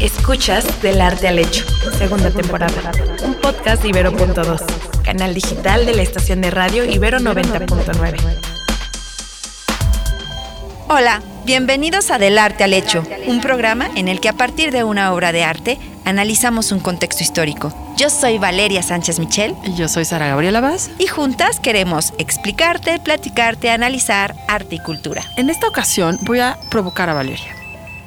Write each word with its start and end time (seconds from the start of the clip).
Escuchas 0.00 0.80
Del 0.80 1.02
Arte 1.02 1.28
al 1.28 1.38
Hecho, 1.38 1.66
segunda 1.98 2.30
temporada. 2.30 2.90
Un 3.22 3.34
podcast 3.34 3.82
de 3.82 3.90
Ibero.2, 3.90 5.02
canal 5.02 5.34
digital 5.34 5.84
de 5.84 5.94
la 5.94 6.00
estación 6.00 6.40
de 6.40 6.50
radio 6.50 6.86
Ibero 6.86 7.18
90.9. 7.18 8.16
Hola, 10.88 11.20
bienvenidos 11.44 12.10
a 12.10 12.16
Del 12.16 12.38
Arte 12.38 12.64
al 12.64 12.72
Hecho, 12.72 13.04
un 13.26 13.42
programa 13.42 13.90
en 13.94 14.08
el 14.08 14.20
que 14.20 14.30
a 14.30 14.32
partir 14.32 14.72
de 14.72 14.84
una 14.84 15.12
obra 15.12 15.32
de 15.32 15.44
arte 15.44 15.78
analizamos 16.06 16.72
un 16.72 16.80
contexto 16.80 17.22
histórico. 17.22 17.70
Yo 17.98 18.08
soy 18.08 18.38
Valeria 18.38 18.82
Sánchez 18.82 19.18
Michel. 19.18 19.54
Y 19.66 19.74
yo 19.74 19.86
soy 19.86 20.06
Sara 20.06 20.28
Gabriela 20.28 20.62
Vaz. 20.62 20.90
Y 20.98 21.08
juntas 21.08 21.60
queremos 21.60 22.14
explicarte, 22.16 22.98
platicarte, 23.00 23.68
analizar 23.68 24.34
arte 24.48 24.76
y 24.76 24.78
cultura. 24.78 25.22
En 25.36 25.50
esta 25.50 25.68
ocasión 25.68 26.18
voy 26.22 26.40
a 26.40 26.56
provocar 26.70 27.10
a 27.10 27.14
Valeria 27.14 27.59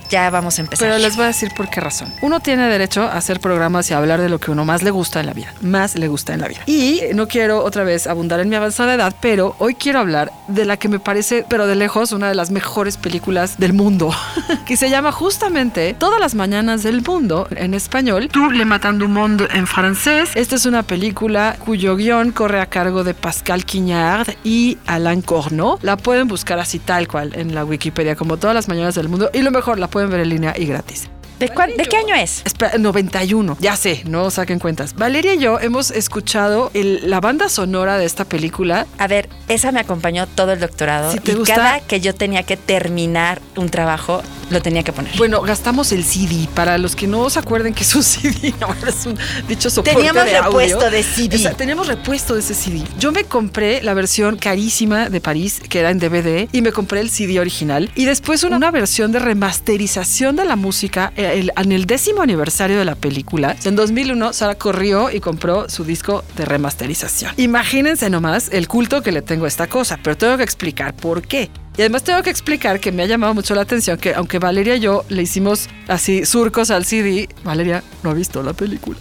ya 0.10 0.30
vamos 0.30 0.58
a 0.58 0.62
empezar. 0.62 0.88
Pero 0.88 1.00
les 1.00 1.16
voy 1.16 1.26
a 1.26 1.28
decir 1.28 1.52
por 1.56 1.70
qué 1.70 1.82
razón. 1.82 2.14
Uno 2.22 2.40
tiene 2.40 2.68
derecho 2.68 3.04
a 3.04 3.18
hacer 3.18 3.40
programas 3.40 3.90
y 3.90 3.94
a 3.94 3.98
hablar 3.98 4.22
de 4.22 4.30
lo 4.30 4.40
que 4.40 4.52
uno 4.52 4.66
más 4.66 4.84
le 4.84 4.92
gusta 4.92 5.20
en 5.20 5.26
la 5.26 5.34
vida. 5.34 5.54
Más 5.62 5.96
le 5.96 6.08
gusta 6.08 6.34
en 6.34 6.42
la 6.42 6.48
vida. 6.48 6.62
Y 6.66 7.02
no 7.14 7.28
quiero 7.28 7.64
otra 7.64 7.84
vez 7.84 8.08
abundar 8.08 8.40
en 8.40 8.50
mi 8.50 8.56
avanzada 8.56 8.94
edad, 8.94 9.16
pero 9.22 9.56
hoy 9.60 9.76
quiero 9.76 10.00
hablar 10.00 10.32
de 10.48 10.66
la 10.66 10.78
que 10.78 10.90
me 10.90 11.00
parece, 11.00 11.46
pero 11.48 11.68
de 11.68 11.76
lejos, 11.76 12.12
una 12.12 12.30
de 12.30 12.36
las 12.36 12.52
mejores 12.52 12.98
películas 12.98 13.58
del 13.58 13.74
mundo. 13.74 14.14
que 14.66 14.78
se 14.78 14.90
llama 14.90 15.12
justamente 15.12 15.96
Todas 15.98 16.20
las 16.20 16.36
mañanas 16.36 16.84
del 16.84 17.02
mundo 17.02 17.48
en 17.56 17.74
español. 17.74 18.30
Tout 18.30 18.52
le 18.52 18.66
matin 18.66 18.98
du 18.98 19.08
monde 19.08 19.48
en 19.54 19.68
francés. 19.68 20.32
Esta 20.36 20.56
es 20.56 20.66
una 20.66 20.84
película 20.84 21.56
cuyo 21.60 21.96
guion 21.96 22.32
corre 22.32 22.60
a 22.60 22.66
cargo 22.66 23.04
de 23.04 23.14
Pascal 23.14 23.66
Quignard 23.66 24.36
y 24.44 24.78
Alain 24.86 25.22
Corneau. 25.22 25.80
La 25.82 25.98
pueden 25.98 26.28
buscar 26.28 26.60
así 26.60 26.80
tal 26.80 27.08
cual 27.08 27.34
en 27.36 27.54
la 27.56 27.66
Wikipedia, 27.66 28.16
como 28.16 28.38
Todas 28.38 28.56
las 28.56 28.68
mañanas 28.68 28.96
del 28.96 29.10
mundo. 29.10 29.30
Y 29.34 29.42
lo 29.42 29.52
mejor, 29.52 29.80
la 29.80 29.88
pueden 29.88 30.03
ver 30.10 30.22
en 30.22 30.30
línea 30.30 30.54
y 30.58 30.66
gratis. 30.66 31.10
¿De, 31.40 31.48
¿De, 31.48 31.86
qué 31.86 31.98
año 31.98 32.16
es? 32.16 32.42
Espera, 32.46 32.78
91. 32.78 33.58
Ya 33.60 33.76
sé, 33.76 34.04
no 34.06 34.30
saquen 34.30 34.60
cuentas. 34.60 34.94
Valeria 34.96 35.34
y 35.34 35.40
yo 35.40 35.60
hemos 35.60 35.92
escuchado 35.92 36.72
la 36.74 37.20
banda 37.20 37.50
sonora 37.50 37.98
de 37.98 38.06
esta 38.06 38.24
película. 38.24 38.86
A 38.98 39.08
ver, 39.08 39.28
esa 39.50 39.72
me 39.72 39.80
acompañó 39.80 40.28
todo 40.28 40.54
el 40.54 40.60
doctorado. 40.60 41.12
Si 41.12 41.20
te 41.20 41.32
y 41.32 41.36
gusta, 41.36 41.56
cada 41.56 41.80
que 41.82 42.00
yo 42.00 42.14
tenía 42.16 42.44
que 42.44 42.56
terminar 42.56 43.42
un 43.58 43.70
trabajo, 43.70 44.22
lo 44.54 44.62
tenía 44.62 44.84
que 44.84 44.94
poner. 44.94 45.16
Bueno, 45.18 45.42
gastamos 45.42 45.92
el 45.92 46.04
CD. 46.04 46.48
Para 46.54 46.78
los 46.78 46.96
que 46.96 47.08
no 47.08 47.30
se 47.30 47.40
acuerden 47.40 47.74
que 47.74 47.84
es 47.84 47.96
un 47.96 48.04
CD, 48.14 48.54
ahora 48.62 48.90
es 48.90 49.06
un 49.06 49.18
dicho 49.48 49.70
soporte 49.70 49.96
Teníamos 49.98 50.26
de 50.26 50.42
repuesto 50.42 50.86
audio. 50.86 50.92
de 50.92 51.04
CD. 51.04 51.36
O 51.36 51.40
sea, 51.40 51.54
teníamos 51.54 51.88
repuesto 51.88 52.34
de 52.36 52.40
ese 52.40 52.54
CD. 52.54 52.84
Yo 53.00 53.12
me 53.12 53.24
compré 53.26 53.82
la 53.82 53.94
versión 53.94 54.38
carísima 54.38 55.10
de 55.10 55.20
París, 55.22 55.62
que 55.68 55.80
era 55.80 55.90
en 55.90 56.00
DVD, 56.00 56.48
y 56.52 56.62
me 56.62 56.72
compré 56.72 57.00
el 57.02 57.10
CD 57.10 57.40
original. 57.40 57.92
Y 57.96 58.06
después 58.06 58.44
una, 58.44 58.58
una 58.58 58.72
versión 58.72 59.12
de 59.12 59.20
remasterización 59.20 60.36
de 60.36 60.46
la 60.46 60.56
música 60.56 61.12
eh, 61.16 61.40
el, 61.40 61.52
en 61.56 61.72
el 61.72 61.86
décimo 61.86 62.22
aniversario 62.22 62.78
de 62.78 62.86
la 62.86 62.96
película. 62.96 63.56
En 63.64 63.76
2001, 63.76 64.34
Sara 64.34 64.56
corrió 64.56 65.10
y 65.12 65.20
compró 65.20 65.70
su 65.70 65.84
disco 65.84 66.24
de 66.36 66.46
remasterización. 66.46 67.34
Imagínense 67.38 68.10
nomás 68.10 68.50
el 68.52 68.68
culto 68.68 69.02
que 69.02 69.12
le 69.12 69.22
tengo 69.22 69.46
a 69.46 69.48
esta 69.48 69.68
cosa, 69.68 70.00
pero 70.04 70.18
tengo 70.18 70.38
que 70.38 70.44
explicar 70.44 70.94
por 70.94 71.22
qué. 71.22 71.50
Y 71.78 71.82
además 71.82 72.04
tengo 72.04 72.22
que 72.22 72.30
explicar 72.30 72.80
que 72.80 72.92
me 72.92 73.04
ha 73.04 73.06
llamado 73.08 73.34
mucho 73.34 73.56
la 73.56 73.62
atención 73.62 73.98
que 73.98 74.14
aunque 74.14 74.38
Valeria 74.40 74.76
y 74.76 74.80
yo 74.80 75.06
le 75.10 75.24
hicimos 75.24 75.70
así 75.88 76.26
surcos 76.26 76.70
al 76.70 76.86
CD, 76.86 77.28
Valeria 77.44 77.84
no 78.04 78.12
ha 78.12 78.14
visto 78.14 78.44
la 78.44 78.54
película. 78.54 78.98